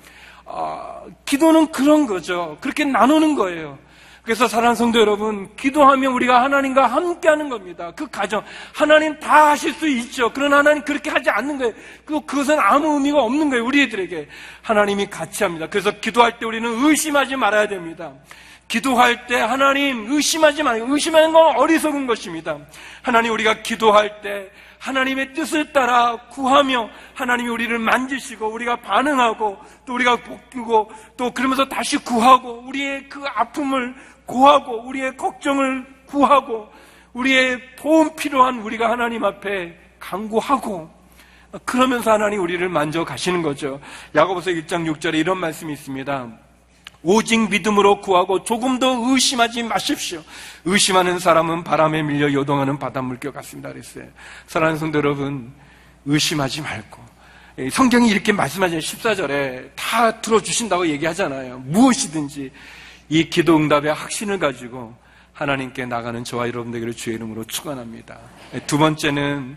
어, 0.44 1.04
기도는 1.24 1.68
그런 1.72 2.06
거죠. 2.06 2.56
그렇게 2.60 2.84
나누는 2.84 3.34
거예요. 3.36 3.78
그래서 4.24 4.48
사랑하는 4.48 4.74
성도 4.74 4.98
여러분, 4.98 5.54
기도하면 5.54 6.12
우리가 6.12 6.42
하나님과 6.42 6.86
함께 6.86 7.28
하는 7.28 7.50
겁니다. 7.50 7.92
그 7.94 8.08
가정, 8.08 8.42
하나님 8.72 9.20
다 9.20 9.50
하실 9.50 9.74
수 9.74 9.86
있죠. 9.86 10.30
그러나 10.32 10.58
하나님 10.58 10.82
그렇게 10.82 11.10
하지 11.10 11.28
않는 11.28 11.58
거예요. 11.58 11.74
그, 12.06 12.20
그것은 12.22 12.58
아무 12.58 12.94
의미가 12.94 13.22
없는 13.22 13.50
거예요. 13.50 13.66
우리들에게. 13.66 14.26
하나님이 14.62 15.10
같이 15.10 15.44
합니다. 15.44 15.66
그래서 15.68 15.90
기도할 15.90 16.38
때 16.38 16.46
우리는 16.46 16.66
의심하지 16.86 17.36
말아야 17.36 17.68
됩니다. 17.68 18.14
기도할 18.66 19.26
때 19.26 19.36
하나님 19.36 20.10
의심하지 20.10 20.62
말고 20.62 20.94
의심하는 20.94 21.32
건 21.32 21.56
어리석은 21.56 22.06
것입니다. 22.06 22.56
하나님 23.02 23.32
우리가 23.32 23.62
기도할 23.62 24.22
때 24.22 24.50
하나님의 24.78 25.32
뜻을 25.32 25.72
따라 25.72 26.16
구하며 26.30 26.90
하나님이 27.14 27.48
우리를 27.48 27.78
만지시고 27.78 28.48
우리가 28.48 28.76
반응하고 28.76 29.58
또 29.86 29.94
우리가 29.94 30.16
복고 30.16 30.90
또 31.16 31.30
그러면서 31.32 31.66
다시 31.66 31.96
구하고 31.96 32.64
우리의 32.66 33.08
그 33.08 33.22
아픔을 33.34 33.94
구하고 34.26 34.82
우리의 34.86 35.16
걱정을 35.16 35.86
구하고 36.06 36.68
우리의 37.12 37.60
도움 37.76 38.14
필요한 38.16 38.60
우리가 38.60 38.90
하나님 38.90 39.24
앞에 39.24 39.76
강구하고 39.98 40.90
그러면서 41.64 42.12
하나님 42.12 42.40
우리를 42.40 42.68
만져 42.68 43.04
가시는 43.04 43.42
거죠. 43.42 43.80
야고보서 44.14 44.50
1장 44.50 44.92
6절에 44.92 45.14
이런 45.14 45.38
말씀이 45.38 45.72
있습니다. 45.72 46.28
오직 47.04 47.50
믿음으로 47.50 48.00
구하고 48.00 48.42
조금도 48.42 49.10
의심하지 49.10 49.62
마십시오. 49.62 50.22
의심하는 50.64 51.18
사람은 51.18 51.62
바람에 51.62 52.02
밀려 52.02 52.32
요동하는 52.32 52.78
바닷물결 52.78 53.32
같습니다. 53.32 53.70
그랬어요. 53.70 54.06
사랑하는 54.46 54.78
성도 54.78 54.98
여러분, 54.98 55.52
의심하지 56.06 56.62
말고. 56.62 57.04
성경이 57.70 58.08
이렇게 58.08 58.32
말씀하잖아요. 58.32 58.80
14절에 58.80 59.70
다 59.76 60.20
들어주신다고 60.20 60.88
얘기하잖아요. 60.88 61.58
무엇이든지 61.58 62.50
이 63.14 63.30
기도 63.30 63.56
응답의 63.56 63.94
확신을 63.94 64.40
가지고 64.40 64.92
하나님께 65.34 65.86
나가는 65.86 66.24
저와 66.24 66.48
여러분들에게 66.48 66.90
주의 66.94 67.14
이름으로 67.14 67.44
축원합니다. 67.44 68.18
두 68.66 68.76
번째는 68.76 69.56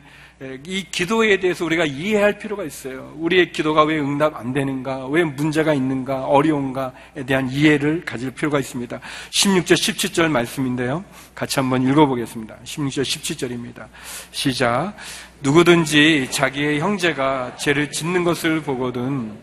이 0.63 0.85
기도에 0.91 1.39
대해서 1.39 1.65
우리가 1.65 1.85
이해할 1.85 2.37
필요가 2.37 2.63
있어요. 2.63 3.15
우리의 3.17 3.51
기도가 3.51 3.81
왜 3.81 3.97
응답 3.97 4.35
안 4.35 4.53
되는가, 4.53 5.07
왜 5.07 5.23
문제가 5.23 5.73
있는가, 5.73 6.25
어려운가에 6.25 7.25
대한 7.25 7.49
이해를 7.49 8.05
가질 8.05 8.29
필요가 8.29 8.59
있습니다. 8.59 8.99
16절, 9.31 9.73
17절 9.73 10.29
말씀인데요. 10.29 11.03
같이 11.33 11.59
한번 11.59 11.81
읽어보겠습니다. 11.81 12.57
16절, 12.63 13.01
17절입니다. 13.01 13.87
시작. 14.29 14.93
누구든지 15.41 16.27
자기의 16.29 16.79
형제가 16.79 17.55
죄를 17.55 17.89
짓는 17.89 18.23
것을 18.23 18.61
보거든 18.61 19.35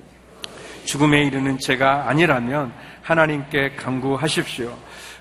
죽음에 0.84 1.24
이르는 1.24 1.58
죄가 1.58 2.08
아니라면 2.08 2.72
하나님께 3.04 3.76
강구하십시오. 3.76 4.76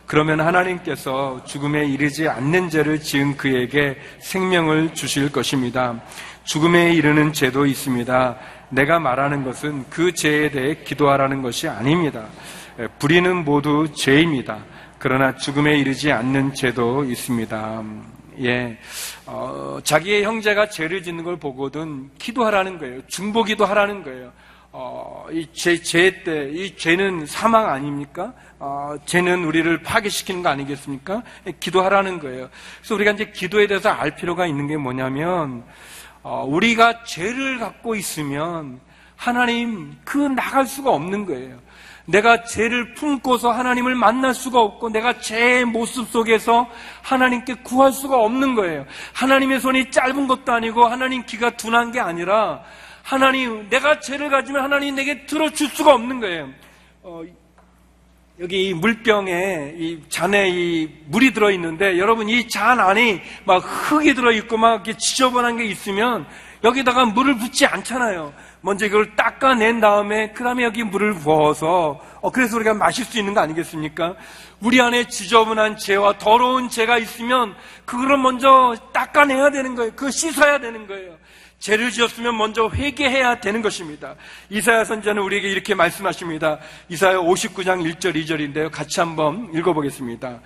그러면 0.06 0.40
하나님께서 0.40 1.44
죽음에 1.46 1.86
이르지 1.86 2.28
않는 2.30 2.70
죄를 2.70 3.00
지은 3.00 3.36
그에게 3.36 3.98
생명을 4.20 4.94
주실 4.94 5.32
것입니다. 5.32 6.02
죽음에 6.46 6.94
이르는 6.94 7.34
죄도 7.34 7.66
있습니다. 7.66 8.38
내가 8.70 9.00
말하는 9.00 9.44
것은 9.44 9.86
그 9.90 10.14
죄에 10.14 10.50
대해 10.52 10.76
기도하라는 10.84 11.42
것이 11.42 11.68
아닙니다. 11.68 12.26
불의는 13.00 13.44
모두 13.44 13.88
죄입니다. 13.94 14.64
그러나 14.98 15.36
죽음에 15.36 15.78
이르지 15.78 16.12
않는 16.12 16.54
죄도 16.54 17.04
있습니다. 17.04 17.84
예, 18.42 18.78
어, 19.26 19.80
자기의 19.84 20.24
형제가 20.24 20.70
죄를 20.70 21.04
짓는 21.04 21.24
걸 21.24 21.38
보거든 21.38 22.10
기도하라는 22.18 22.80
거예요. 22.80 23.02
중보기도 23.08 23.66
하라는 23.66 24.04
거예요. 24.04 24.32
어, 24.76 25.28
이 25.32 25.48
죄, 25.54 25.78
죄 25.78 26.24
때, 26.24 26.50
이 26.52 26.76
죄는 26.76 27.28
사망 27.28 27.70
아닙니까? 27.70 28.34
어, 28.58 28.96
죄는 29.06 29.44
우리를 29.44 29.84
파괴시키는 29.84 30.42
거 30.42 30.50
아니겠습니까? 30.50 31.22
기도하라는 31.60 32.18
거예요. 32.18 32.50
그래서 32.80 32.96
우리가 32.96 33.12
이제 33.12 33.32
기도에 33.32 33.68
대해서 33.68 33.90
알 33.90 34.16
필요가 34.16 34.48
있는 34.48 34.66
게 34.66 34.76
뭐냐면, 34.76 35.64
어, 36.24 36.44
우리가 36.48 37.04
죄를 37.04 37.60
갖고 37.60 37.94
있으면 37.94 38.80
하나님 39.16 39.96
그 40.04 40.18
나갈 40.18 40.66
수가 40.66 40.90
없는 40.90 41.28
거예요. 41.28 41.60
내가 42.06 42.44
죄를 42.44 42.96
품고서 42.96 43.52
하나님을 43.52 43.94
만날 43.94 44.34
수가 44.34 44.60
없고 44.60 44.90
내가 44.90 45.20
죄의 45.20 45.66
모습 45.66 46.10
속에서 46.10 46.68
하나님께 47.04 47.58
구할 47.64 47.92
수가 47.92 48.18
없는 48.18 48.56
거예요. 48.56 48.86
하나님의 49.14 49.60
손이 49.60 49.92
짧은 49.92 50.28
것도 50.28 50.52
아니고 50.52 50.86
하나님 50.86 51.24
귀가 51.28 51.52
둔한 51.52 51.92
게 51.92 52.00
아니라 52.00 52.64
하나님 53.04 53.68
내가 53.70 54.00
죄를 54.00 54.30
가지면 54.30 54.64
하나님 54.64 54.96
내게 54.96 55.26
들어줄 55.26 55.68
수가 55.68 55.94
없는 55.94 56.20
거예요. 56.22 56.50
어, 57.04 57.22
여기 58.40 58.70
이 58.70 58.74
물병에 58.74 59.76
이 59.78 60.00
잔에 60.10 60.50
이 60.50 60.90
물이 61.08 61.34
들어 61.34 61.52
있는데 61.52 62.00
여러분 62.00 62.30
이 62.30 62.48
잔 62.48 62.80
안에 62.80 63.22
막 63.46 63.58
흙이 63.60 64.14
들어 64.16 64.32
있고 64.32 64.58
막 64.58 64.74
이렇게 64.76 64.98
지저분한 64.98 65.58
게 65.58 65.66
있으면 65.66 66.26
여기다가 66.64 67.06
물을 67.06 67.38
붓지 67.38 67.66
않잖아요. 67.66 68.34
먼저 68.62 68.86
이걸 68.86 69.18
닦아낸 69.18 69.82
다음에 69.82 70.32
그 70.32 70.46
다음에 70.46 70.64
여기 70.64 70.82
물을 70.84 71.14
부어서 71.14 72.00
어 72.22 72.32
그래서 72.32 72.56
우리가 72.56 72.74
마실 72.74 73.04
수 73.04 73.20
있는 73.20 73.34
거 73.34 73.42
아니겠습니까? 73.42 74.16
우리 74.62 74.80
안에 74.80 75.10
지저분한 75.10 75.76
죄와 75.76 76.18
더러운 76.18 76.70
죄가 76.70 76.98
있으면 77.00 77.54
그거를 77.84 78.18
먼저 78.18 78.74
닦아내야 78.94 79.50
되는 79.52 79.76
거예요. 79.76 79.92
그거 79.92 80.10
씻어야 80.10 80.58
되는 80.60 80.88
거예요. 80.88 81.18
죄를 81.64 81.92
지었으면 81.92 82.36
먼저 82.36 82.70
회개해야 82.70 83.40
되는 83.40 83.62
것입니다. 83.62 84.16
이사야 84.50 84.84
선자는 84.84 85.22
우리에게 85.22 85.50
이렇게 85.50 85.74
말씀하십니다. 85.74 86.60
이사야 86.90 87.20
59장 87.20 87.90
1절 87.90 88.16
2절인데요. 88.16 88.70
같이 88.70 89.00
한번 89.00 89.50
읽어보겠습니다. 89.54 90.42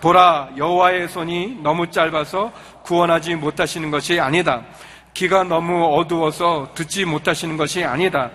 보라 0.00 0.52
여호와의 0.56 1.10
손이 1.10 1.58
너무 1.62 1.90
짧아서 1.90 2.50
구원하지 2.84 3.34
못하시는 3.34 3.90
것이 3.90 4.18
아니다. 4.18 4.64
귀가 5.12 5.44
너무 5.44 5.84
어두워서 5.98 6.70
듣지 6.74 7.04
못하시는 7.04 7.58
것이 7.58 7.84
아니다. 7.84 8.30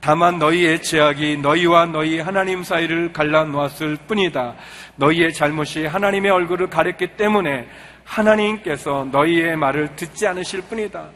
다만 0.00 0.38
너희의 0.38 0.82
죄악이 0.82 1.36
너희와 1.36 1.86
너희 1.86 2.20
하나님 2.20 2.64
사이를 2.64 3.12
갈라 3.12 3.44
놓았을 3.44 3.98
뿐이다. 4.08 4.54
너희의 4.96 5.34
잘못이 5.34 5.84
하나님의 5.84 6.30
얼굴을 6.30 6.70
가렸기 6.70 7.18
때문에 7.18 7.68
하나님께서 8.12 9.08
너희의 9.10 9.56
말을 9.56 9.96
듣지 9.96 10.26
않으실 10.26 10.62
뿐이다. 10.62 11.08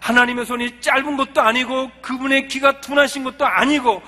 하나님의 0.00 0.44
손이 0.44 0.80
짧은 0.80 1.16
것도 1.16 1.40
아니고 1.40 1.90
그분의 2.02 2.48
귀가 2.48 2.80
둔하신 2.80 3.24
것도 3.24 3.46
아니고 3.46 4.02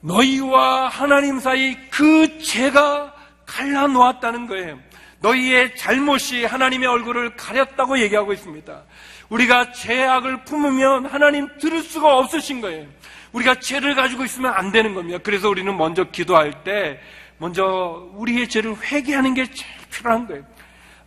너희와 0.00 0.88
하나님 0.88 1.38
사이 1.38 1.76
그 1.90 2.38
죄가 2.38 3.14
갈라 3.44 3.86
놓았다는 3.86 4.46
거예요. 4.46 4.78
너희의 5.20 5.76
잘못이 5.76 6.44
하나님의 6.44 6.88
얼굴을 6.88 7.36
가렸다고 7.36 7.98
얘기하고 8.00 8.32
있습니다. 8.32 8.82
우리가 9.28 9.72
죄악을 9.72 10.44
품으면 10.44 11.06
하나님 11.06 11.48
들을 11.58 11.82
수가 11.82 12.16
없으신 12.18 12.60
거예요. 12.60 12.86
우리가 13.32 13.60
죄를 13.60 13.94
가지고 13.94 14.24
있으면 14.24 14.52
안 14.54 14.72
되는 14.72 14.94
겁니다. 14.94 15.18
그래서 15.22 15.48
우리는 15.48 15.76
먼저 15.76 16.04
기도할 16.04 16.64
때 16.64 17.00
먼저 17.38 18.08
우리의 18.14 18.48
죄를 18.48 18.76
회개하는 18.82 19.34
게 19.34 19.44
제일 19.46 19.70
필요한 19.90 20.26
거예요. 20.26 20.55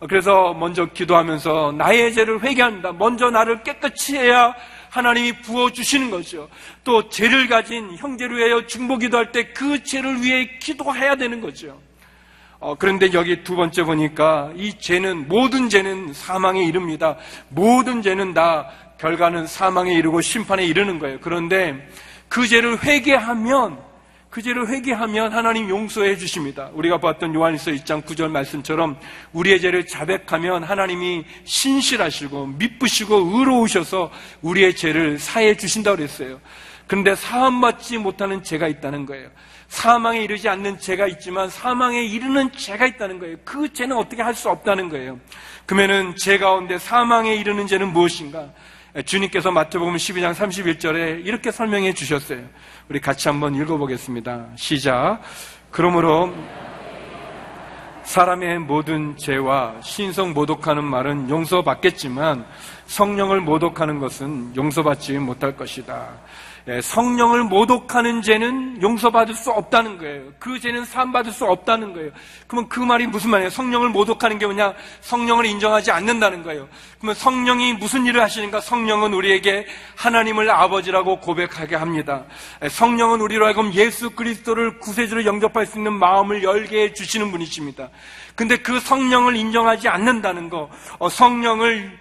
그래서 0.08 0.54
먼저 0.54 0.86
기도하면서 0.86 1.74
나의 1.76 2.14
죄를 2.14 2.42
회개한다. 2.42 2.92
먼저 2.92 3.30
나를 3.30 3.62
깨끗이 3.62 4.16
해야 4.16 4.54
하나님이 4.88 5.42
부어주시는 5.42 6.10
거죠. 6.10 6.48
또 6.84 7.08
죄를 7.08 7.48
가진 7.48 7.96
형제를 7.96 8.38
위하여 8.38 8.66
중보 8.66 8.96
기도 8.98 9.18
할 9.18 9.30
때 9.30 9.52
그 9.52 9.82
죄를 9.84 10.22
위해 10.22 10.48
기도해야 10.58 11.16
되는 11.16 11.40
거죠. 11.40 11.78
어, 12.58 12.74
그런데 12.74 13.10
여기 13.12 13.42
두 13.42 13.56
번째 13.56 13.84
보니까 13.84 14.50
이 14.56 14.78
죄는, 14.78 15.28
모든 15.28 15.68
죄는 15.68 16.12
사망에 16.12 16.62
이릅니다. 16.64 17.16
모든 17.48 18.02
죄는 18.02 18.34
다 18.34 18.68
결과는 18.98 19.46
사망에 19.46 19.94
이르고 19.94 20.20
심판에 20.20 20.64
이르는 20.64 20.98
거예요. 20.98 21.18
그런데 21.20 21.88
그 22.28 22.46
죄를 22.46 22.82
회개하면 22.82 23.78
그 24.30 24.42
죄를 24.42 24.68
회개하면 24.68 25.32
하나님 25.32 25.68
용서해 25.68 26.16
주십니다. 26.16 26.70
우리가 26.74 26.98
봤던 26.98 27.34
요한일서 27.34 27.72
1장 27.72 28.04
9절 28.04 28.30
말씀처럼 28.30 28.96
우리의 29.32 29.60
죄를 29.60 29.88
자백하면 29.88 30.62
하나님이 30.62 31.24
신실하시고 31.44 32.46
미쁘시고 32.46 33.16
의로우셔서 33.16 34.12
우리의 34.42 34.76
죄를 34.76 35.18
사해 35.18 35.56
주신다고 35.56 35.96
그랬어요. 35.96 36.40
그런데 36.86 37.16
사함 37.16 37.60
받지 37.60 37.98
못하는 37.98 38.44
죄가 38.44 38.68
있다는 38.68 39.04
거예요. 39.06 39.30
사망에 39.66 40.22
이르지 40.22 40.48
않는 40.48 40.78
죄가 40.78 41.08
있지만 41.08 41.50
사망에 41.50 42.00
이르는 42.02 42.52
죄가 42.52 42.86
있다는 42.86 43.18
거예요. 43.18 43.36
그 43.44 43.72
죄는 43.72 43.96
어떻게 43.96 44.22
할 44.22 44.34
수 44.34 44.48
없다는 44.48 44.88
거예요. 44.90 45.18
그러면은 45.66 46.14
죄 46.16 46.38
가운데 46.38 46.78
사망에 46.78 47.34
이르는 47.34 47.66
죄는 47.66 47.92
무엇인가? 47.92 48.48
주님께서 49.04 49.52
마태복음 49.52 49.94
12장 49.96 50.34
31절에 50.34 51.24
이렇게 51.24 51.52
설명해 51.52 51.94
주셨어요. 51.94 52.44
우리 52.90 52.98
같이 53.00 53.28
한번 53.28 53.54
읽어보겠습니다. 53.54 54.46
시작. 54.56 55.20
그러므로 55.70 56.34
사람의 58.02 58.58
모든 58.58 59.16
죄와 59.16 59.76
신성 59.80 60.32
모독하는 60.32 60.82
말은 60.82 61.30
용서받겠지만 61.30 62.44
성령을 62.86 63.42
모독하는 63.42 64.00
것은 64.00 64.56
용서받지 64.56 65.18
못할 65.18 65.56
것이다. 65.56 66.08
예, 66.68 66.80
성령을 66.80 67.44
모독하는 67.44 68.20
죄는 68.20 68.82
용서받을 68.82 69.34
수 69.34 69.50
없다는 69.50 69.98
거예요. 69.98 70.32
그 70.38 70.60
죄는 70.60 70.84
사함받을 70.84 71.32
수 71.32 71.44
없다는 71.46 71.94
거예요. 71.94 72.10
그러면 72.46 72.68
그 72.68 72.80
말이 72.80 73.06
무슨 73.06 73.30
말이에요? 73.30 73.50
성령을 73.50 73.88
모독하는 73.88 74.38
게 74.38 74.46
뭐냐? 74.46 74.74
성령을 75.00 75.46
인정하지 75.46 75.90
않는다는 75.90 76.42
거예요. 76.42 76.68
그러면 76.98 77.14
성령이 77.14 77.74
무슨 77.74 78.04
일을 78.04 78.20
하시는가? 78.22 78.60
성령은 78.60 79.14
우리에게 79.14 79.66
하나님을 79.96 80.50
아버지라고 80.50 81.20
고백하게 81.20 81.76
합니다. 81.76 82.24
예, 82.62 82.68
성령은 82.68 83.20
우리로 83.20 83.46
하여금 83.46 83.72
예수 83.72 84.10
그리스도를 84.10 84.78
구세주로 84.80 85.24
영접할 85.24 85.64
수 85.66 85.78
있는 85.78 85.94
마음을 85.94 86.42
열게 86.42 86.82
해 86.82 86.92
주시는 86.92 87.30
분이십니다. 87.30 87.88
근데 88.34 88.58
그 88.58 88.80
성령을 88.80 89.34
인정하지 89.36 89.88
않는다는 89.88 90.50
거, 90.50 90.68
어, 90.98 91.08
성령을 91.08 91.98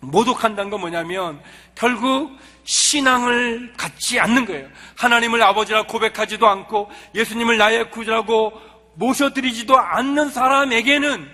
모독한다는 0.00 0.70
건 0.70 0.80
뭐냐면 0.80 1.40
결국 1.74 2.30
신앙을 2.66 3.72
갖지 3.76 4.20
않는 4.20 4.44
거예요. 4.44 4.68
하나님을 4.96 5.42
아버지라 5.42 5.84
고백하지도 5.84 6.46
않고 6.46 6.90
예수님을 7.14 7.56
나의 7.56 7.90
구주라고 7.90 8.52
모셔드리지도 8.96 9.78
않는 9.78 10.30
사람에게는 10.30 11.28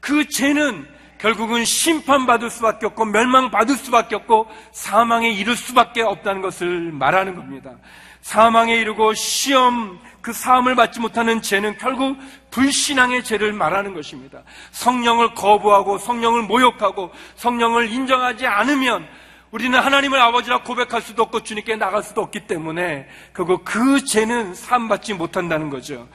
그 0.00 0.28
죄는 0.28 0.86
결국은 1.18 1.64
심판받을 1.64 2.50
수밖에 2.50 2.86
없고 2.86 3.06
멸망받을 3.06 3.76
수밖에 3.76 4.16
없고 4.16 4.48
사망에 4.72 5.30
이를 5.30 5.56
수밖에 5.56 6.02
없다는 6.02 6.42
것을 6.42 6.92
말하는 6.92 7.34
겁니다. 7.34 7.76
사망에 8.20 8.76
이르고 8.76 9.14
시험 9.14 10.00
그 10.20 10.32
사함을 10.32 10.74
받지 10.74 10.98
못하는 10.98 11.40
죄는 11.40 11.78
결국 11.78 12.18
불신앙의 12.50 13.22
죄를 13.22 13.52
말하는 13.52 13.94
것입니다. 13.94 14.42
성령을 14.72 15.34
거부하고 15.34 15.98
성령을 15.98 16.42
모욕하고 16.42 17.10
성령을 17.36 17.90
인정하지 17.90 18.46
않으면 18.46 19.06
우리는 19.54 19.78
하나님을 19.78 20.20
아버지라 20.20 20.64
고백할 20.64 21.00
수도 21.00 21.22
없고 21.22 21.44
주님께 21.44 21.76
나갈 21.76 22.02
수도 22.02 22.22
없기 22.22 22.48
때문에 22.48 23.06
결국 23.32 23.64
그 23.64 24.04
죄는 24.04 24.52
사함받지 24.52 25.14
못한다는 25.14 25.70
거죠. 25.70 26.08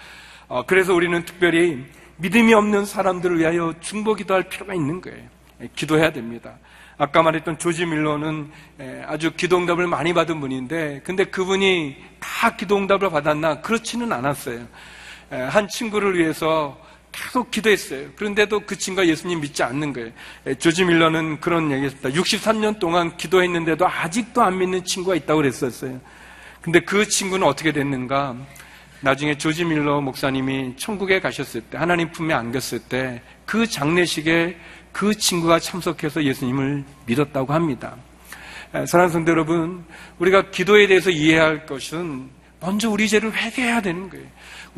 어, 0.50 0.66
그래서 0.66 0.94
우리는 0.94 1.24
특별히 1.24 1.86
믿음이 2.18 2.54
없는 2.54 2.84
사람들을 2.84 3.40
위하여 3.40 3.74
중보 3.80 4.14
기도 4.16 4.34
할 4.34 4.50
필요가 4.50 4.74
있는 4.74 5.00
거예요. 5.00 5.24
예, 5.62 5.70
기도해야 5.74 6.12
됩니다. 6.12 6.58
아까 6.98 7.24
말했던 7.24 7.60
조지 7.60 7.86
밀러는 7.86 8.52
예, 8.82 9.06
아주 9.08 9.32
기도응답을 9.32 9.88
많이 9.88 10.14
받은 10.14 10.42
분인데, 10.42 11.04
근데 11.06 11.24
그분이 11.24 11.96
다 12.20 12.58
기도응답을 12.58 13.10
받았나? 13.10 13.62
그렇지는 13.62 14.12
않았어요. 14.12 14.68
예, 15.32 15.38
한 15.38 15.70
친구를 15.70 16.20
위해서 16.20 16.78
계속 17.12 17.52
기도했어요. 17.52 18.10
그런데도 18.16 18.62
그 18.62 18.78
친구가 18.78 19.08
예수님 19.08 19.42
믿지 19.42 19.64
않는 19.64 19.94
거예요. 19.94 20.12
예, 20.48 20.56
조지 20.56 20.86
밀러는 20.86 21.40
그런 21.40 21.72
얘기했습니다. 21.72 22.10
63년 22.10 22.80
동안 22.80 23.18
기도했는데도 23.18 23.88
아직도 23.88 24.42
안 24.42 24.58
믿는 24.58 24.86
친구가 24.86 25.16
있다고 25.16 25.42
그랬었어요. 25.42 26.00
근데 26.62 26.80
그 26.82 27.08
친구는 27.08 27.48
어떻게 27.48 27.72
됐는가? 27.72 28.36
나중에 29.02 29.38
조지 29.38 29.64
밀러 29.64 30.02
목사님이 30.02 30.76
천국에 30.76 31.22
가셨을 31.22 31.62
때, 31.62 31.78
하나님 31.78 32.12
품에 32.12 32.34
안겼을 32.34 32.80
때, 32.80 33.22
그 33.46 33.66
장례식에 33.66 34.58
그 34.92 35.16
친구가 35.16 35.60
참석해서 35.60 36.24
예수님을 36.24 36.84
믿었다고 37.06 37.54
합니다. 37.54 37.96
사랑하는 38.72 39.10
성도 39.10 39.32
여러분, 39.32 39.86
우리가 40.20 40.52
기도에 40.52 40.88
대해서 40.88 41.10
이해해야 41.10 41.46
할 41.46 41.66
것은 41.66 42.30
먼저 42.60 42.90
우리 42.90 43.08
죄를 43.08 43.34
회개해야 43.34 43.82
되는 43.82 44.10
거예요. 44.10 44.26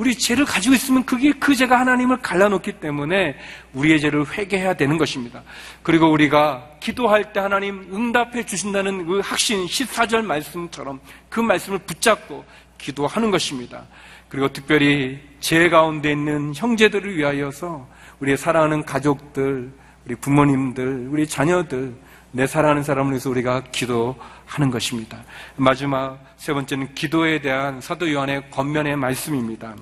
우리 0.02 0.18
죄를 0.18 0.46
가지고 0.46 0.74
있으면 0.74 1.06
그게 1.06 1.32
그 1.34 1.54
죄가 1.54 1.80
하나님을 1.80 2.24
갈라놓기 2.24 2.80
때문에 2.80 3.36
우리의 3.74 4.00
죄를 4.00 4.26
회개해야 4.26 4.74
되는 4.74 4.98
것입니다. 4.98 5.44
그리고 5.84 6.10
우리가 6.10 6.72
기도할 6.80 7.34
때 7.34 7.40
하나님 7.40 7.88
응답해 7.94 8.44
주신다는 8.48 9.06
그 9.06 9.20
확신 9.20 9.64
14절 9.64 10.24
말씀처럼 10.24 11.00
그 11.30 11.40
말씀을 11.40 11.78
붙잡고 11.78 12.44
기도하는 12.80 13.30
것입니다. 13.30 13.84
그리고 14.28 14.52
특별히 14.52 15.20
죄 15.40 15.70
가운데 15.70 16.12
있는 16.12 16.52
형제들을 16.56 17.16
위하여서 17.16 17.88
우리의 18.22 18.38
사랑하는 18.38 18.84
가족들, 18.84 19.72
우리 20.08 20.16
부모님들, 20.16 21.10
우리 21.12 21.28
자녀들, 21.28 21.94
내 22.32 22.48
사랑하는 22.48 22.82
사람을 22.82 23.12
위해서 23.12 23.30
우리가 23.30 23.66
기도하는 23.72 24.72
것입니다. 24.72 25.20
마지막 25.58 26.18
세 26.38 26.54
번째는 26.54 26.96
기도에 26.96 27.40
대한 27.40 27.80
사도 27.82 28.12
요한의 28.12 28.50
권면의 28.50 28.96
말씀입니다. 28.96 29.76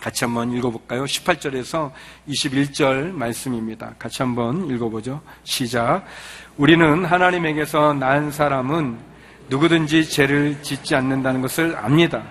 같이 0.00 0.24
한번 0.24 0.52
읽어볼까요? 0.52 1.04
18절에서 1.04 1.90
21절 2.28 3.12
말씀입니다. 3.12 3.94
같이 3.98 4.22
한번 4.22 4.70
읽어보죠. 4.70 5.20
시작. 5.42 6.04
우리는 6.56 7.04
하나님에게서 7.04 7.94
난 7.94 8.30
사람은 8.30 8.98
누구든지 9.48 10.08
죄를 10.08 10.62
짓지 10.62 10.94
않는다는 10.94 11.40
것을 11.42 11.76
압니다. 11.76 12.22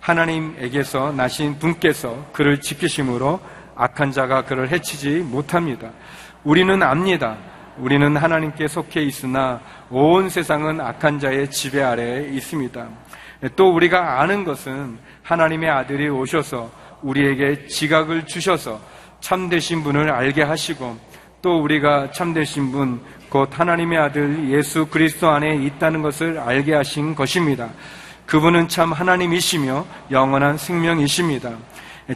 하나님에게서 0.00 1.12
나신 1.12 1.58
분께서 1.58 2.26
그를 2.32 2.60
지키심으로 2.60 3.40
악한 3.74 4.12
자가 4.12 4.44
그를 4.44 4.70
해치지 4.70 5.18
못합니다. 5.18 5.90
우리는 6.44 6.82
압니다. 6.82 7.36
우리는 7.78 8.16
하나님께 8.16 8.68
속해 8.68 9.02
있으나 9.02 9.60
온 9.90 10.28
세상은 10.28 10.80
악한 10.80 11.18
자의 11.20 11.50
지배 11.50 11.82
아래에 11.82 12.28
있습니다. 12.30 12.88
또 13.54 13.72
우리가 13.72 14.20
아는 14.20 14.44
것은 14.44 14.98
하나님의 15.22 15.70
아들이 15.70 16.08
오셔서 16.08 16.70
우리에게 17.02 17.66
지각을 17.66 18.26
주셔서 18.26 18.80
참되신 19.20 19.82
분을 19.82 20.10
알게 20.10 20.42
하시고 20.42 20.96
또 21.42 21.60
우리가 21.62 22.10
참되신 22.12 22.72
분, 22.72 23.00
곧 23.28 23.48
하나님의 23.58 23.98
아들 23.98 24.50
예수 24.50 24.86
그리스도 24.86 25.28
안에 25.28 25.56
있다는 25.56 26.02
것을 26.02 26.38
알게 26.38 26.74
하신 26.74 27.14
것입니다. 27.14 27.70
그분은 28.26 28.68
참 28.68 28.92
하나님이시며 28.92 29.86
영원한 30.10 30.58
생명이십니다. 30.58 31.56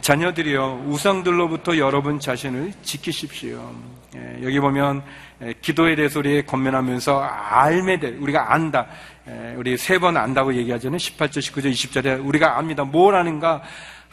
자녀들이여 0.01 0.85
우상들로부터 0.87 1.77
여러분 1.77 2.19
자신을 2.19 2.73
지키십시오. 2.81 3.71
예, 4.15 4.39
여기 4.43 4.59
보면 4.59 5.03
예, 5.43 5.53
기도에 5.61 5.95
대해서 5.95 6.19
우리 6.19 6.43
건면하면서 6.45 7.19
알매 7.21 7.99
돼 7.99 8.09
우리가 8.19 8.53
안다. 8.53 8.87
예, 9.27 9.53
우리 9.55 9.77
세 9.77 9.99
번 9.99 10.17
안다고 10.17 10.53
얘기하잖아요. 10.55 10.97
18절, 10.97 11.37
19절, 11.37 11.71
20절에 11.71 12.25
우리가 12.25 12.57
압니다. 12.57 12.83
뭘 12.83 13.15
아는가? 13.15 13.61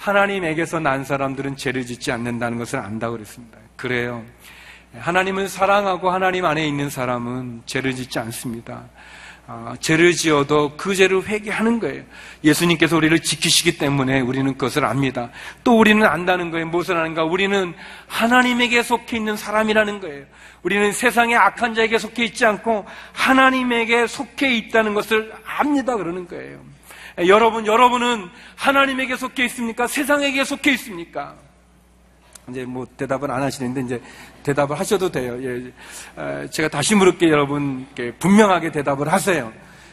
하나님에게서 0.00 0.80
난 0.80 1.04
사람들은 1.04 1.56
죄를 1.56 1.84
짓지 1.84 2.10
않는다는 2.10 2.58
것을 2.58 2.78
안다고 2.78 3.16
그랬습니다. 3.16 3.58
그래요. 3.76 4.24
하나님을 4.98 5.46
사랑하고 5.46 6.10
하나님 6.10 6.46
안에 6.46 6.66
있는 6.66 6.88
사람은 6.88 7.62
죄를 7.66 7.94
짓지 7.94 8.18
않습니다. 8.18 8.84
아, 9.46 9.74
죄를 9.78 10.12
지어도 10.12 10.72
그 10.76 10.94
죄를 10.94 11.26
회개하는 11.26 11.80
거예요. 11.80 12.02
예수님께서 12.42 12.96
우리를 12.96 13.20
지키시기 13.20 13.76
때문에 13.76 14.20
우리는 14.20 14.52
그것을 14.54 14.86
압니다. 14.86 15.28
또 15.64 15.78
우리는 15.78 16.06
안다는 16.06 16.50
거예요. 16.50 16.66
무엇을 16.68 16.96
아는가? 16.96 17.24
우리는 17.24 17.74
하나님에게 18.06 18.82
속해 18.82 19.18
있는 19.18 19.36
사람이라는 19.36 20.00
거예요. 20.00 20.24
우리는 20.62 20.92
세상의 20.92 21.36
악한 21.36 21.74
자에게 21.74 21.98
속해 21.98 22.24
있지 22.24 22.46
않고 22.46 22.86
하나님에게 23.12 24.06
속해 24.06 24.56
있다는 24.56 24.94
것을 24.94 25.32
압니다. 25.44 25.96
그러는 25.96 26.26
거예요. 26.26 26.58
여러분, 27.26 27.66
여러분은 27.66 28.28
하나님에게 28.56 29.16
속해 29.16 29.44
있습니까? 29.46 29.87
세상에게 29.87 30.44
속해 30.44 30.72
있습니까? 30.72 31.35
이제 32.48 32.64
뭐 32.64 32.87
대답은 32.96 33.30
안 33.30 33.42
하시는데 33.42 33.80
이제 33.83 34.02
대답을 34.42 34.78
하셔도 34.78 35.11
돼요. 35.11 35.38
예, 35.42 36.48
제가 36.50 36.68
다시 36.68 36.94
물을게 36.94 37.28
여러분 37.28 37.87
분명하게 38.18 38.72
대답을 38.72 39.12
하세요. 39.12 39.52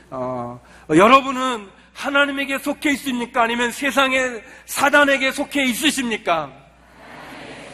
어, 0.10 0.60
여러분은 0.90 1.68
하나님에게 1.94 2.60
속해 2.60 2.92
있습니까? 2.92 3.44
아니면 3.44 3.72
세상의 3.72 4.44
사단에게 4.66 5.32
속해 5.32 5.66
있으십니까? 5.66 6.52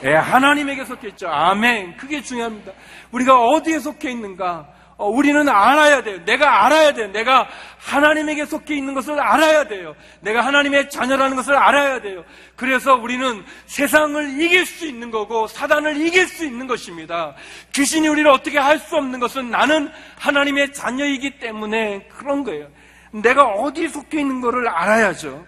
예, 0.03 0.15
하나님에게 0.15 0.83
속해 0.85 1.09
있죠. 1.09 1.29
아멘. 1.29 1.95
그게 1.97 2.21
중요합니다. 2.21 2.71
우리가 3.11 3.39
어디에 3.39 3.79
속해 3.79 4.11
있는가? 4.11 4.67
어, 4.95 5.10
우리는 5.10 5.49
알아야 5.49 6.03
돼요. 6.03 6.23
내가 6.23 6.65
알아야 6.65 6.93
돼요. 6.93 7.08
내가 7.12 7.47
하나님에게 7.79 8.45
속해 8.45 8.75
있는 8.75 8.93
것을 8.93 9.19
알아야 9.19 9.67
돼요. 9.67 9.95
내가 10.21 10.45
하나님의 10.45 10.89
자녀라는 10.89 11.36
것을 11.36 11.56
알아야 11.56 12.01
돼요. 12.01 12.23
그래서 12.56 12.95
우리는 12.95 13.43
세상을 13.65 14.39
이길 14.39 14.65
수 14.65 14.86
있는 14.86 15.10
거고 15.10 15.47
사단을 15.47 15.99
이길 15.99 16.27
수 16.27 16.45
있는 16.45 16.67
것입니다. 16.67 17.34
귀신이 17.73 18.08
우리를 18.08 18.29
어떻게 18.29 18.60
할 18.60 18.84
수 18.84 18.97
없는 18.97 19.19
것은 19.19 19.49
나는 19.49 19.89
하나님의 20.19 20.73
자녀이기 20.73 21.39
때문에 21.39 22.08
그런 22.10 22.43
거예요. 22.43 22.67
내가 23.12 23.43
어디에 23.45 23.88
속해 23.88 24.19
있는 24.19 24.41
것을 24.41 24.67
알아야죠. 24.67 25.45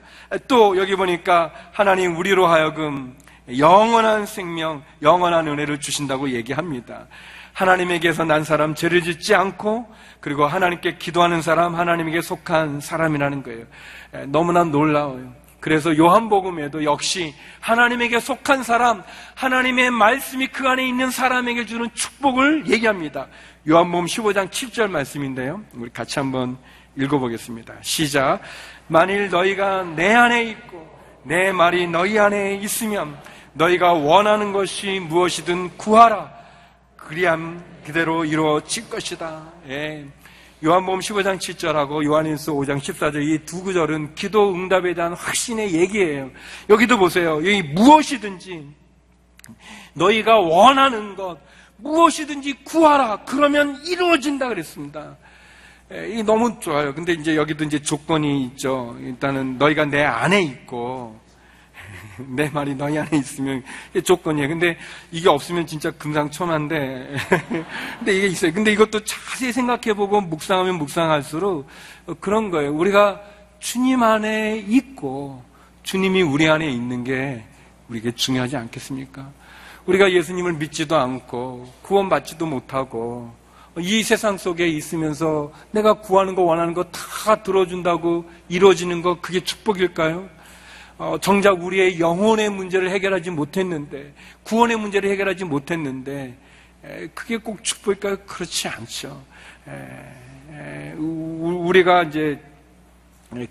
또 0.47 0.77
여기 0.77 0.95
보니까 0.95 1.51
하나님 1.71 2.15
우리로 2.15 2.47
하여금 2.47 3.15
영원한 3.57 4.25
생명, 4.25 4.83
영원한 5.01 5.47
은혜를 5.47 5.79
주신다고 5.79 6.29
얘기합니다. 6.29 7.07
하나님에게서 7.55 8.25
난 8.25 8.43
사람 8.43 8.75
죄를 8.75 9.01
짓지 9.01 9.33
않고 9.33 9.87
그리고 10.19 10.45
하나님께 10.45 10.97
기도하는 10.97 11.41
사람 11.41 11.75
하나님에게 11.75 12.21
속한 12.21 12.81
사람이라는 12.81 13.43
거예요. 13.43 13.65
너무나 14.27 14.63
놀라워요. 14.65 15.33
그래서 15.61 15.97
요한복음에도 15.97 16.83
역시 16.83 17.33
하나님에게 17.61 18.19
속한 18.19 18.61
사람, 18.61 19.01
하나님의 19.33 19.89
말씀이 19.89 20.47
그 20.47 20.67
안에 20.67 20.85
있는 20.85 21.09
사람에게 21.09 21.65
주는 21.65 21.89
축복을 21.93 22.67
얘기합니다. 22.67 23.27
요한복음 23.67 24.05
15장 24.05 24.49
7절 24.49 24.89
말씀인데요. 24.91 25.63
우리 25.73 25.89
같이 25.89 26.19
한번 26.19 26.57
읽어보겠습니다. 26.97 27.73
시작. 27.81 28.41
만일 28.87 29.29
너희가 29.29 29.83
내 29.95 30.13
안에 30.13 30.43
있고 30.43 30.87
내 31.23 31.51
말이 31.51 31.87
너희 31.87 32.19
안에 32.19 32.55
있으면 32.55 33.17
너희가 33.53 33.93
원하는 33.93 34.51
것이 34.51 34.99
무엇이든 34.99 35.77
구하라. 35.77 36.44
그리함 37.05 37.63
그대로 37.85 38.25
이루어질 38.25 38.89
것이다. 38.89 39.43
예. 39.69 40.05
요한복음 40.63 40.99
15장 41.01 41.37
7절하고 41.37 42.03
요한일서 42.03 42.53
5장 42.53 42.79
14절 42.79 43.21
이 43.21 43.45
두 43.45 43.61
구절은 43.63 44.15
기도 44.15 44.51
응답에 44.53 44.93
대한 44.95 45.13
확신의 45.13 45.73
얘기예요. 45.75 46.31
여기도 46.69 46.97
보세요. 46.97 47.35
여기 47.37 47.61
무엇이든지 47.61 48.67
너희가 49.93 50.39
원하는 50.39 51.15
것 51.15 51.37
무엇이든지 51.77 52.63
구하라. 52.63 53.25
그러면 53.25 53.79
이루어진다 53.85 54.47
그랬습니다. 54.47 55.17
예, 55.93 56.07
이게 56.09 56.23
너무 56.23 56.59
좋아요. 56.59 56.95
근데 56.95 57.13
이제 57.13 57.35
여기도 57.35 57.63
이제 57.63 57.79
조건이 57.79 58.45
있죠. 58.45 58.97
일단은 58.99 59.59
너희가 59.59 59.85
내 59.85 60.03
안에 60.03 60.41
있고, 60.41 61.19
내 62.17 62.49
말이 62.49 62.75
너희 62.75 62.97
안에 62.97 63.17
있으면 63.17 63.63
조건이에요. 64.03 64.47
근데 64.47 64.77
이게 65.11 65.29
없으면 65.29 65.67
진짜 65.67 65.91
금상첨화인데. 65.91 67.15
근데 67.99 68.17
이게 68.17 68.27
있어요. 68.27 68.53
근데 68.53 68.71
이것도 68.71 69.03
자세히 69.03 69.51
생각해보고 69.51 70.21
묵상하면 70.21 70.75
묵상할수록 70.75 71.67
그런 72.19 72.51
거예요. 72.51 72.73
우리가 72.75 73.21
주님 73.59 74.03
안에 74.03 74.63
있고, 74.67 75.43
주님이 75.83 76.21
우리 76.21 76.47
안에 76.47 76.69
있는 76.69 77.03
게 77.03 77.43
우리에게 77.89 78.11
중요하지 78.11 78.57
않겠습니까? 78.57 79.31
우리가 79.85 80.11
예수님을 80.11 80.53
믿지도 80.53 80.95
않고, 80.95 81.71
구원받지도 81.81 82.45
못하고, 82.45 83.33
이 83.77 84.03
세상 84.03 84.37
속에 84.37 84.67
있으면서 84.67 85.51
내가 85.71 85.95
구하는 85.95 86.33
거 86.33 86.43
원하는 86.43 86.73
거 86.73 86.85
다 87.25 87.41
들어준다고 87.41 88.23
이루어지는 88.49 89.01
거 89.01 89.19
그게 89.19 89.39
축복일까요? 89.39 90.29
어, 90.97 91.17
정작 91.19 91.61
우리의 91.61 91.99
영혼의 91.99 92.49
문제를 92.49 92.89
해결하지 92.89 93.31
못했는데 93.31 94.13
구원의 94.43 94.77
문제를 94.77 95.09
해결하지 95.09 95.43
못했는데 95.43 96.37
에, 96.85 97.07
그게 97.13 97.37
꼭 97.37 97.63
축복일까요? 97.63 98.17
그렇지 98.25 98.67
않죠. 98.69 99.21
에, 99.67 99.71
에, 100.53 100.93
우, 100.97 101.65
우리가 101.67 102.03
이제 102.03 102.39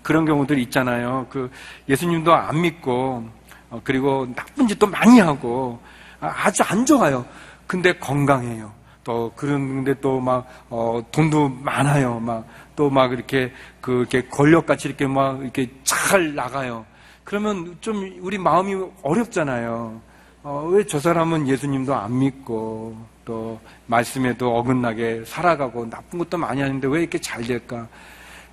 그런 0.01 0.25
경우들이 0.25 0.63
있잖아요. 0.63 1.27
그 1.29 1.51
예수님도 1.87 2.33
안 2.33 2.61
믿고 2.61 3.29
어, 3.69 3.81
그리고 3.83 4.27
나쁜 4.35 4.67
짓도 4.67 4.87
많이 4.87 5.19
하고 5.19 5.79
아, 6.19 6.33
아주 6.45 6.63
안 6.63 6.85
좋아요. 6.85 7.25
근데 7.67 7.93
건강해요. 7.93 8.73
또 9.03 9.31
그런데 9.35 9.93
또막 9.99 10.47
어, 10.69 11.03
돈도 11.11 11.49
많아요. 11.49 12.19
막 12.19 12.47
또막 12.75 13.11
이렇게 13.13 13.53
그 13.81 13.99
이렇게 13.99 14.27
권력같이 14.29 14.87
이렇게 14.87 15.05
막 15.05 15.41
이렇게 15.41 15.69
잘 15.83 16.33
나가요. 16.33 16.85
그러면 17.25 17.75
좀 17.81 18.17
우리 18.21 18.37
마음이 18.37 18.75
어렵잖아요. 19.01 20.01
어, 20.43 20.69
왜 20.71 20.83
저 20.85 20.99
사람은 20.99 21.47
예수님도 21.47 21.93
안 21.93 22.19
믿고 22.19 22.95
또 23.25 23.59
말씀에도 23.87 24.55
어긋나게 24.55 25.23
살아가고 25.25 25.89
나쁜 25.89 26.19
것도 26.19 26.37
많이 26.37 26.61
하는데 26.61 26.87
왜 26.87 27.01
이렇게 27.01 27.17
잘 27.19 27.43
될까? 27.43 27.87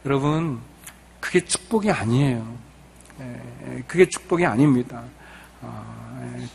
여러분 0.06 0.58
그게 1.20 1.40
축복이 1.44 1.90
아니에요. 1.90 2.56
에, 3.20 3.82
그게 3.86 4.06
축복이 4.08 4.44
아닙니다. 4.46 5.02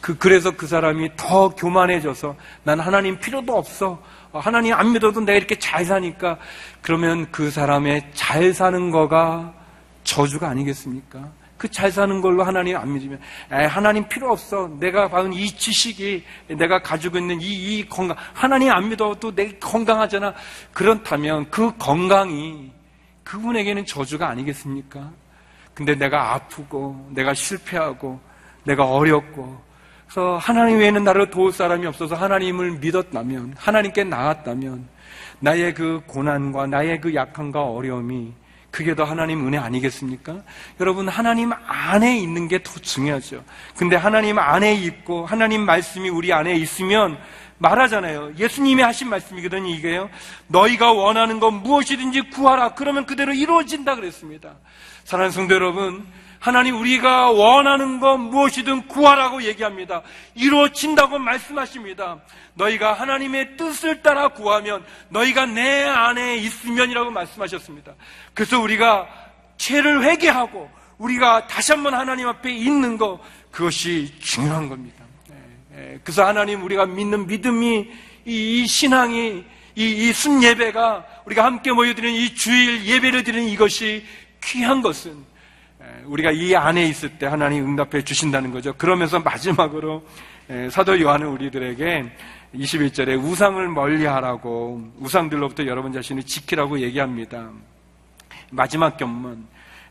그, 0.02 0.18
그래서 0.18 0.52
그 0.52 0.68
사람이 0.68 1.12
더 1.16 1.50
교만해져서 1.50 2.36
난 2.64 2.80
하나님 2.80 3.20
필요도 3.20 3.56
없어. 3.56 4.02
어, 4.32 4.40
하나님 4.40 4.74
안 4.74 4.92
믿어도 4.92 5.22
내가 5.22 5.38
이렇게 5.38 5.58
잘 5.60 5.86
사니까 5.86 6.38
그러면 6.82 7.28
그 7.32 7.52
사람의 7.52 8.12
잘 8.14 8.54
사는 8.54 8.92
거가 8.92 9.54
저주가 10.04 10.50
아니겠습니까? 10.50 11.30
그 11.58 11.68
잘 11.70 11.92
사는 11.92 12.22
걸로 12.22 12.44
하나님 12.44 12.78
안 12.78 12.94
믿으면 12.94 13.20
에, 13.52 13.66
하나님 13.66 14.08
필요 14.08 14.32
없어. 14.32 14.70
내가 14.80 15.08
받은 15.08 15.34
이 15.34 15.48
지식이 15.48 16.24
내가 16.50 16.82
가지고 16.82 17.18
있는 17.18 17.42
이, 17.42 17.46
이 17.80 17.90
건강 17.90 18.16
하나님 18.34 18.72
안 18.72 18.90
믿어도 18.90 19.34
내 19.34 19.52
건강하잖아. 19.60 20.34
그렇다면 20.74 21.50
그 21.50 21.76
건강이 21.78 22.72
그분에게는 23.24 23.86
저주가 23.86 24.30
아니겠습니까? 24.30 25.12
근데 25.74 25.94
내가 25.96 26.34
아프고 26.34 27.08
내가 27.12 27.34
실패하고 27.34 28.20
내가 28.64 28.86
어렵고 28.86 29.62
그래서 30.06 30.38
하나님 30.38 30.80
외에는 30.80 31.04
나를 31.04 31.30
도울 31.30 31.52
사람이 31.52 31.86
없어서 31.86 32.16
하나님을 32.16 32.72
믿었다면 32.80 33.56
하나님께 33.58 34.06
나았다면 34.06 34.88
나의 35.40 35.74
그 35.74 36.02
고난과 36.08 36.68
나의 36.68 37.02
그 37.02 37.14
약함과 37.14 37.64
어려움이 37.64 38.34
그게 38.78 38.94
더 38.94 39.06
하나님 39.06 39.48
은혜 39.48 39.58
아니겠습니까? 39.58 40.44
여러분 40.80 41.10
하나님 41.10 41.52
안에 41.52 42.16
있는 42.20 42.48
게 42.48 42.60
더 42.60 42.80
중요하죠. 42.80 43.44
근데 43.76 43.96
하나님 43.96 44.38
안에 44.38 44.76
있고 44.76 45.26
하나님 45.26 45.62
말씀이 45.66 46.10
우리 46.10 46.32
안에 46.32 46.54
있으면 46.54 47.18
말하잖아요. 47.58 48.34
예수님이 48.38 48.84
하신 48.84 49.10
말씀이거든요, 49.10 49.68
이게요. 49.68 50.12
너희가 50.46 50.92
원하는 50.92 51.40
건 51.40 51.64
무엇이든지 51.64 52.30
구하라. 52.30 52.76
그러면 52.76 53.08
그대로 53.08 53.34
이루어진다 53.34 53.96
그랬습니다. 53.96 54.54
사랑하는 55.06 55.32
성도 55.32 55.56
여러분, 55.56 56.06
하나님 56.40 56.80
우리가 56.80 57.32
원하는 57.32 58.00
것 58.00 58.18
무엇이든 58.18 58.88
구하라고 58.88 59.44
얘기합니다. 59.44 60.02
이루어진다고 60.36 61.18
말씀하십니다. 61.20 62.20
너희가 62.54 62.94
하나님의 62.94 63.58
뜻을 63.58 64.02
따라 64.02 64.30
구하면 64.30 64.84
너희가 65.10 65.46
내 65.46 65.84
안에 65.84 66.38
있으면이라고 66.38 67.12
말씀하셨습니다. 67.12 67.94
그래서 68.34 68.60
우리가 68.60 69.08
죄를 69.58 70.04
회개하고 70.04 70.70
우리가 70.98 71.48
다시 71.48 71.72
한번 71.72 71.94
하나님 71.94 72.28
앞에 72.28 72.52
있는 72.52 72.98
것 72.98 73.20
그것이 73.52 74.14
중요한 74.20 74.70
겁니다. 74.70 75.04
그래서 76.04 76.26
하나님 76.26 76.64
우리가 76.64 76.86
믿는 76.86 77.28
믿음이 77.28 77.88
이, 78.26 78.68
신앙이 78.68 79.44
이, 79.76 80.10
이 80.10 80.14
순예배가 80.14 81.06
우리가 81.26 81.46
함께 81.46 81.72
모여드리는 81.72 82.20
이 82.20 82.34
주일 82.34 82.86
예배를 82.86 83.24
드리는 83.24 83.48
이것이 83.48 84.04
귀한 84.44 84.82
것은 84.82 85.24
우리가 86.06 86.32
이 86.32 86.56
안에 86.56 86.86
있을 86.88 87.18
때 87.18 87.26
하나님 87.26 87.66
응답해 87.66 88.04
주신다는 88.04 88.52
거죠. 88.52 88.74
그러면서 88.78 89.20
마지막으로 89.20 90.04
사도 90.72 91.00
요한은 91.00 91.28
우리들에게 91.28 92.06
21절에 92.56 93.22
우상을 93.22 93.68
멀리 93.70 94.06
하라고 94.06 94.82
우상들로부터 95.00 95.66
여러분 95.66 95.92
자신을 95.92 96.24
지키라고 96.24 96.80
얘기합니다. 96.80 97.50
마지막 98.52 98.98
견문. 98.98 99.46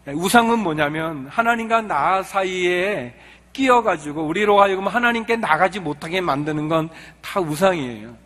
우상은 0.07 0.61
뭐냐면 0.61 1.27
하나님과 1.29 1.83
나 1.83 2.23
사이에 2.23 3.15
끼어가지고 3.53 4.23
우리로 4.27 4.61
하여금 4.61 4.87
하나님께 4.87 5.37
나가지 5.37 5.81
못하게 5.81 6.21
만드는 6.21 6.69
건 6.69 6.89
다 7.21 7.41
우상이에요. 7.41 8.26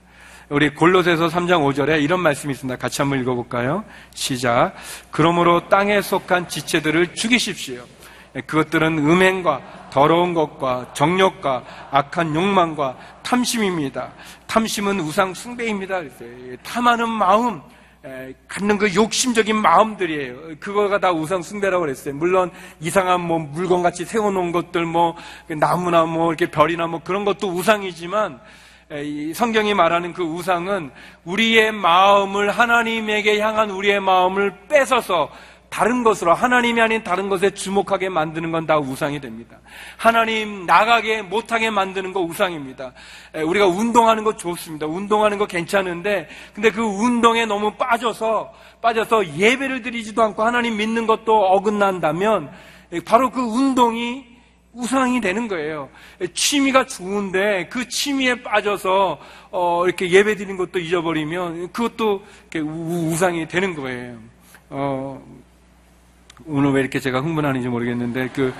우리 0.51 0.69
골로새서 0.75 1.29
3장 1.29 1.63
5절에 1.63 2.03
이런 2.03 2.19
말씀이 2.19 2.53
있습니다. 2.53 2.77
같이 2.77 3.01
한번 3.01 3.21
읽어볼까요? 3.21 3.85
시작. 4.13 4.75
그러므로 5.13 5.69
땅에 5.69 6.03
속한 6.03 6.49
지체들을 6.49 7.15
죽이십시오. 7.15 7.85
그것들은 8.49 8.99
음행과 8.99 9.91
더러운 9.93 10.35
것과 10.35 10.93
정욕과 10.93 11.65
악한 11.93 12.35
욕망과 12.35 12.97
탐심입니다. 13.23 14.11
탐심은 14.49 14.99
우상 14.99 15.35
숭배입니다. 15.35 16.01
탐하는 16.65 17.09
마음, 17.09 17.63
갖는 18.49 18.79
그 18.79 18.93
욕심적인 18.93 19.55
마음들이에요. 19.55 20.57
그거가 20.59 20.99
다 20.99 21.13
우상 21.13 21.43
숭배라고 21.43 21.83
그랬어요. 21.83 22.13
물론 22.15 22.51
이상한 22.81 23.21
뭐 23.21 23.39
물건 23.39 23.85
같이 23.85 24.05
세워놓은 24.05 24.51
것들, 24.51 24.85
뭐 24.85 25.15
나무나 25.47 26.07
뭐 26.07 26.33
이렇게 26.33 26.51
별이나 26.51 26.89
뭐 26.89 27.01
그런 27.05 27.25
것도 27.25 27.53
우상이지만 27.53 28.41
성경이 29.35 29.73
말하는 29.75 30.13
그 30.13 30.25
우상은 30.25 30.91
우리의 31.25 31.71
마음을 31.71 32.51
하나님에게 32.51 33.39
향한 33.39 33.71
우리의 33.71 34.01
마음을 34.01 34.53
뺏어서 34.69 35.31
다른 35.69 36.03
것으로 36.03 36.35
하나님이 36.35 36.81
아닌 36.81 37.05
다른 37.05 37.29
것에 37.29 37.51
주목하게 37.51 38.09
만드는 38.09 38.51
건 38.51 38.67
다 38.67 38.79
우상이 38.79 39.21
됩니다. 39.21 39.59
하나님 39.97 40.67
나가게 40.67 41.23
못하게 41.23 41.71
만드는 41.71 42.13
거 42.13 42.21
우상입니다. 42.21 42.93
우리가 43.33 43.69
운동하는 43.69 44.25
거 44.25 44.37
좋습니다. 44.37 44.87
운동하는 44.87 45.39
거 45.39 45.47
괜찮은데 45.47 46.29
근데 46.53 46.73
그 46.73 46.83
운동에 46.83 47.47
너무 47.47 47.71
빠져서 47.75 48.53
빠져서 48.83 49.37
예배를 49.37 49.83
드리지도 49.83 50.21
않고 50.25 50.43
하나님 50.43 50.77
믿는 50.77 51.07
것도 51.07 51.33
어긋난다면 51.33 52.51
바로 53.05 53.31
그 53.31 53.41
운동이 53.41 54.30
우상이 54.73 55.21
되는 55.21 55.49
거예요. 55.49 55.89
취미가 56.33 56.87
좋은데 56.87 57.69
그 57.71 57.89
취미에 57.89 58.41
빠져서 58.43 59.19
어 59.51 59.87
이렇게 59.87 60.11
예배 60.11 60.37
드리는 60.37 60.57
것도 60.57 60.79
잊어버리면 60.79 61.73
그것도 61.73 62.23
우 62.57 63.15
상이 63.17 63.49
되는 63.49 63.75
거예요. 63.75 64.17
어 64.69 65.21
오늘 66.47 66.73
왜 66.73 66.81
이렇게 66.81 66.99
제가 67.01 67.21
흥분하는지 67.21 67.69
모르겠는데 67.69 68.31
그 68.35 68.53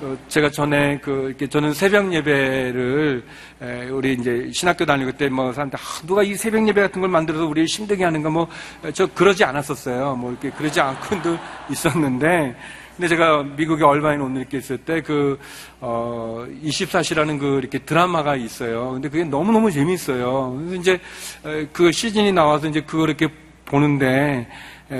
어, 0.00 0.16
제가 0.28 0.50
전에 0.50 0.98
그 1.02 1.26
이렇게 1.28 1.46
저는 1.46 1.74
새벽 1.74 2.12
예배를 2.12 3.24
에, 3.60 3.88
우리 3.90 4.14
이제 4.14 4.50
신학교 4.52 4.86
다니고 4.86 5.10
그때 5.10 5.28
뭐 5.28 5.52
사람들 5.52 5.78
아, 5.78 6.06
누가 6.06 6.22
이 6.22 6.34
새벽 6.34 6.66
예배 6.66 6.80
같은 6.80 7.00
걸 7.00 7.10
만들어서 7.10 7.46
우리 7.46 7.64
힘들게 7.64 8.04
하는가 8.04 8.30
뭐 8.30 8.48
저 8.94 9.06
그러지 9.06 9.44
않았었어요. 9.44 10.16
뭐 10.16 10.30
이렇게 10.30 10.50
그러지 10.50 10.80
않고도 10.80 11.36
있었는데 11.70 12.56
근데 12.96 13.08
제가 13.08 13.42
미국에 13.42 13.84
얼바인 13.84 14.22
오늘 14.22 14.40
이렇게 14.40 14.56
있을 14.56 14.78
때 14.78 15.02
그, 15.02 15.38
어, 15.80 16.46
24시라는 16.64 17.38
그 17.38 17.58
이렇게 17.58 17.78
드라마가 17.78 18.36
있어요. 18.36 18.92
근데 18.92 19.10
그게 19.10 19.22
너무너무 19.22 19.70
재밌어요. 19.70 20.56
그래서 20.58 20.74
이제 20.76 21.00
그 21.74 21.92
시즌이 21.92 22.32
나와서 22.32 22.68
이제 22.68 22.80
그걸 22.80 23.10
이렇게 23.10 23.28
보는데 23.66 24.48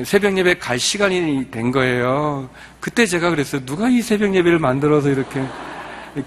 새벽 0.05 0.37
예배 0.37 0.59
갈 0.59 0.79
시간이 0.79 1.51
된 1.51 1.73
거예요. 1.73 2.51
그때 2.81 3.07
제가 3.07 3.31
그랬어요. 3.31 3.65
누가 3.65 3.89
이 3.89 4.03
새벽 4.03 4.35
예배를 4.35 4.59
만들어서 4.59 5.09
이렇게 5.09 5.43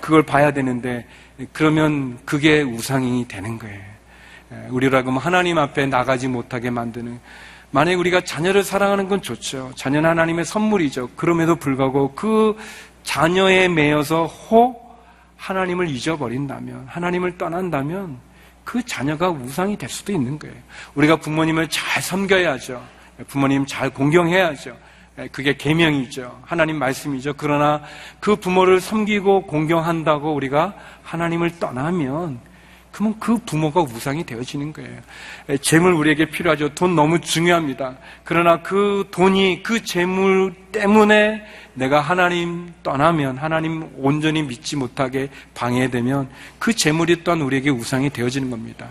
그걸 0.01 0.23
봐야 0.23 0.51
되는데 0.51 1.05
그러면 1.53 2.17
그게 2.25 2.63
우상이 2.63 3.27
되는 3.27 3.59
거예요. 3.59 3.79
예, 4.51 4.67
우리라고 4.69 5.09
하면 5.09 5.21
하나님 5.21 5.57
앞에 5.59 5.85
나가지 5.85 6.27
못하게 6.27 6.71
만드는 6.71 7.19
만약에 7.71 7.95
우리가 7.95 8.21
자녀를 8.21 8.63
사랑하는 8.63 9.07
건 9.07 9.21
좋죠. 9.21 9.71
자녀는 9.75 10.09
하나님의 10.09 10.45
선물이죠. 10.45 11.09
그럼에도 11.15 11.55
불구하고 11.55 12.13
그 12.13 12.57
자녀에 13.03 13.67
매여서 13.67 14.25
혹 14.25 14.89
하나님을 15.37 15.89
잊어버린다면, 15.89 16.87
하나님을 16.87 17.37
떠난다면 17.37 18.17
그 18.63 18.83
자녀가 18.85 19.29
우상이 19.29 19.77
될 19.77 19.89
수도 19.89 20.11
있는 20.11 20.37
거예요. 20.37 20.55
우리가 20.95 21.15
부모님을 21.15 21.69
잘 21.69 22.01
섬겨야죠. 22.03 22.83
부모님 23.27 23.65
잘 23.65 23.89
공경해야죠. 23.89 24.75
그게 25.31 25.55
계명이죠. 25.57 26.41
하나님 26.45 26.77
말씀이죠. 26.77 27.33
그러나 27.35 27.81
그 28.19 28.35
부모를 28.35 28.79
섬기고 28.79 29.47
공경한다고 29.47 30.33
우리가 30.33 30.73
하나님을 31.03 31.59
떠나면 31.59 32.39
그러면 32.91 33.19
그 33.19 33.37
부모가 33.45 33.81
우상이 33.81 34.25
되어지는 34.25 34.73
거예요. 34.73 34.99
재물 35.61 35.93
우리에게 35.93 36.25
필요하죠. 36.25 36.69
돈 36.75 36.95
너무 36.95 37.21
중요합니다. 37.21 37.97
그러나 38.23 38.61
그 38.61 39.07
돈이 39.11 39.63
그 39.63 39.83
재물 39.83 40.53
때문에 40.71 41.45
내가 41.73 42.01
하나님 42.01 42.73
떠나면 42.83 43.37
하나님 43.37 43.89
온전히 43.95 44.43
믿지 44.43 44.75
못하게 44.75 45.29
방해되면 45.53 46.29
그 46.57 46.73
재물이 46.73 47.23
또한 47.23 47.41
우리에게 47.41 47.69
우상이 47.69 48.09
되어지는 48.09 48.49
겁니다. 48.49 48.87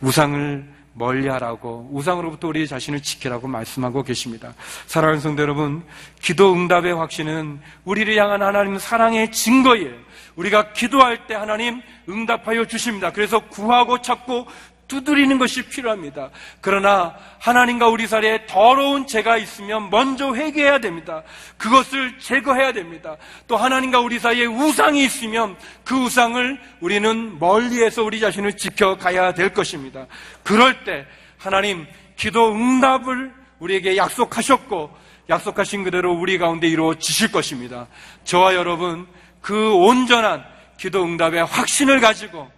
우상을 0.00 0.78
멀리하라고 0.98 1.88
우상으로부터 1.92 2.48
우리 2.48 2.66
자신을 2.66 3.00
지키라고 3.02 3.48
말씀하고 3.48 4.02
계십니다. 4.02 4.54
사랑하는 4.86 5.20
성도 5.20 5.42
여러분, 5.42 5.82
기도 6.20 6.52
응답의 6.52 6.94
확신은 6.94 7.60
우리를 7.84 8.16
향한 8.16 8.42
하나님 8.42 8.78
사랑의 8.78 9.32
증거예요. 9.32 10.07
우리가 10.38 10.72
기도할 10.72 11.26
때 11.26 11.34
하나님 11.34 11.82
응답하여 12.08 12.64
주십니다. 12.66 13.12
그래서 13.12 13.40
구하고 13.40 14.00
찾고 14.00 14.46
두드리는 14.86 15.36
것이 15.36 15.68
필요합니다. 15.68 16.30
그러나 16.60 17.14
하나님과 17.40 17.88
우리 17.88 18.06
사이에 18.06 18.46
더러운 18.46 19.06
죄가 19.06 19.36
있으면 19.36 19.90
먼저 19.90 20.34
회개해야 20.34 20.78
됩니다. 20.78 21.22
그것을 21.58 22.18
제거해야 22.18 22.72
됩니다. 22.72 23.16
또 23.48 23.56
하나님과 23.56 24.00
우리 24.00 24.18
사이에 24.18 24.46
우상이 24.46 25.04
있으면 25.04 25.56
그 25.84 25.94
우상을 25.94 26.58
우리는 26.80 27.38
멀리에서 27.38 28.02
우리 28.02 28.18
자신을 28.20 28.56
지켜가야 28.56 29.34
될 29.34 29.52
것입니다. 29.52 30.06
그럴 30.42 30.84
때 30.84 31.04
하나님 31.36 31.86
기도 32.16 32.52
응답을 32.52 33.34
우리에게 33.58 33.96
약속하셨고 33.96 34.96
약속하신 35.28 35.84
그대로 35.84 36.14
우리 36.14 36.38
가운데 36.38 36.66
이루어지실 36.68 37.30
것입니다. 37.30 37.88
저와 38.24 38.54
여러분 38.54 39.06
그 39.40 39.74
온전한 39.74 40.44
기도 40.76 41.04
응답의 41.04 41.44
확신을 41.44 42.00
가지고 42.00 42.50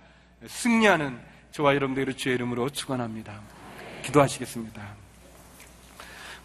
승리하는 0.46 1.18
저와 1.52 1.74
여러분들의 1.74 2.16
주의 2.16 2.34
이름으로 2.34 2.70
축원합니다. 2.70 3.40
기도하시겠습니다. 4.02 4.82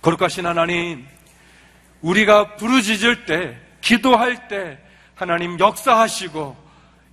거룩하신 0.02 0.46
하나님, 0.46 1.06
우리가 2.02 2.56
부르짖을 2.56 3.26
때, 3.26 3.58
기도할 3.82 4.48
때 4.48 4.78
하나님 5.16 5.60
역사하시고 5.60 6.56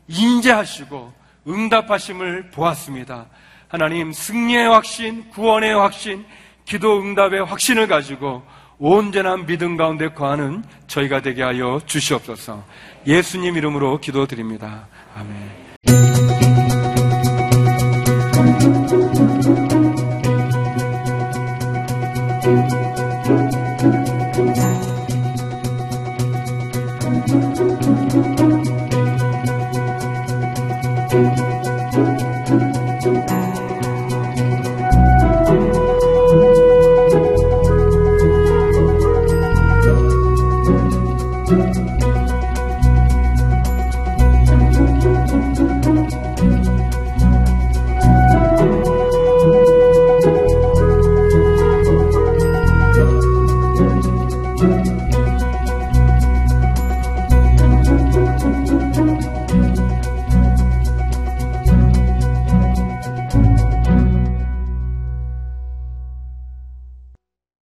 인재하시고 0.08 1.12
응답하심을 1.48 2.50
보았습니다. 2.50 3.26
하나님 3.68 4.12
승리의 4.12 4.68
확신, 4.68 5.30
구원의 5.30 5.74
확신, 5.74 6.26
기도 6.64 7.00
응답의 7.00 7.44
확신을 7.44 7.86
가지고 7.86 8.46
온전한 8.84 9.46
믿음 9.46 9.76
가운데 9.76 10.08
거하는 10.08 10.64
저희가 10.88 11.22
되게 11.22 11.44
하여 11.44 11.80
주시옵소서. 11.86 12.64
예수님 13.06 13.56
이름으로 13.56 14.00
기도드립니다. 14.00 14.88
아멘. 15.14 15.71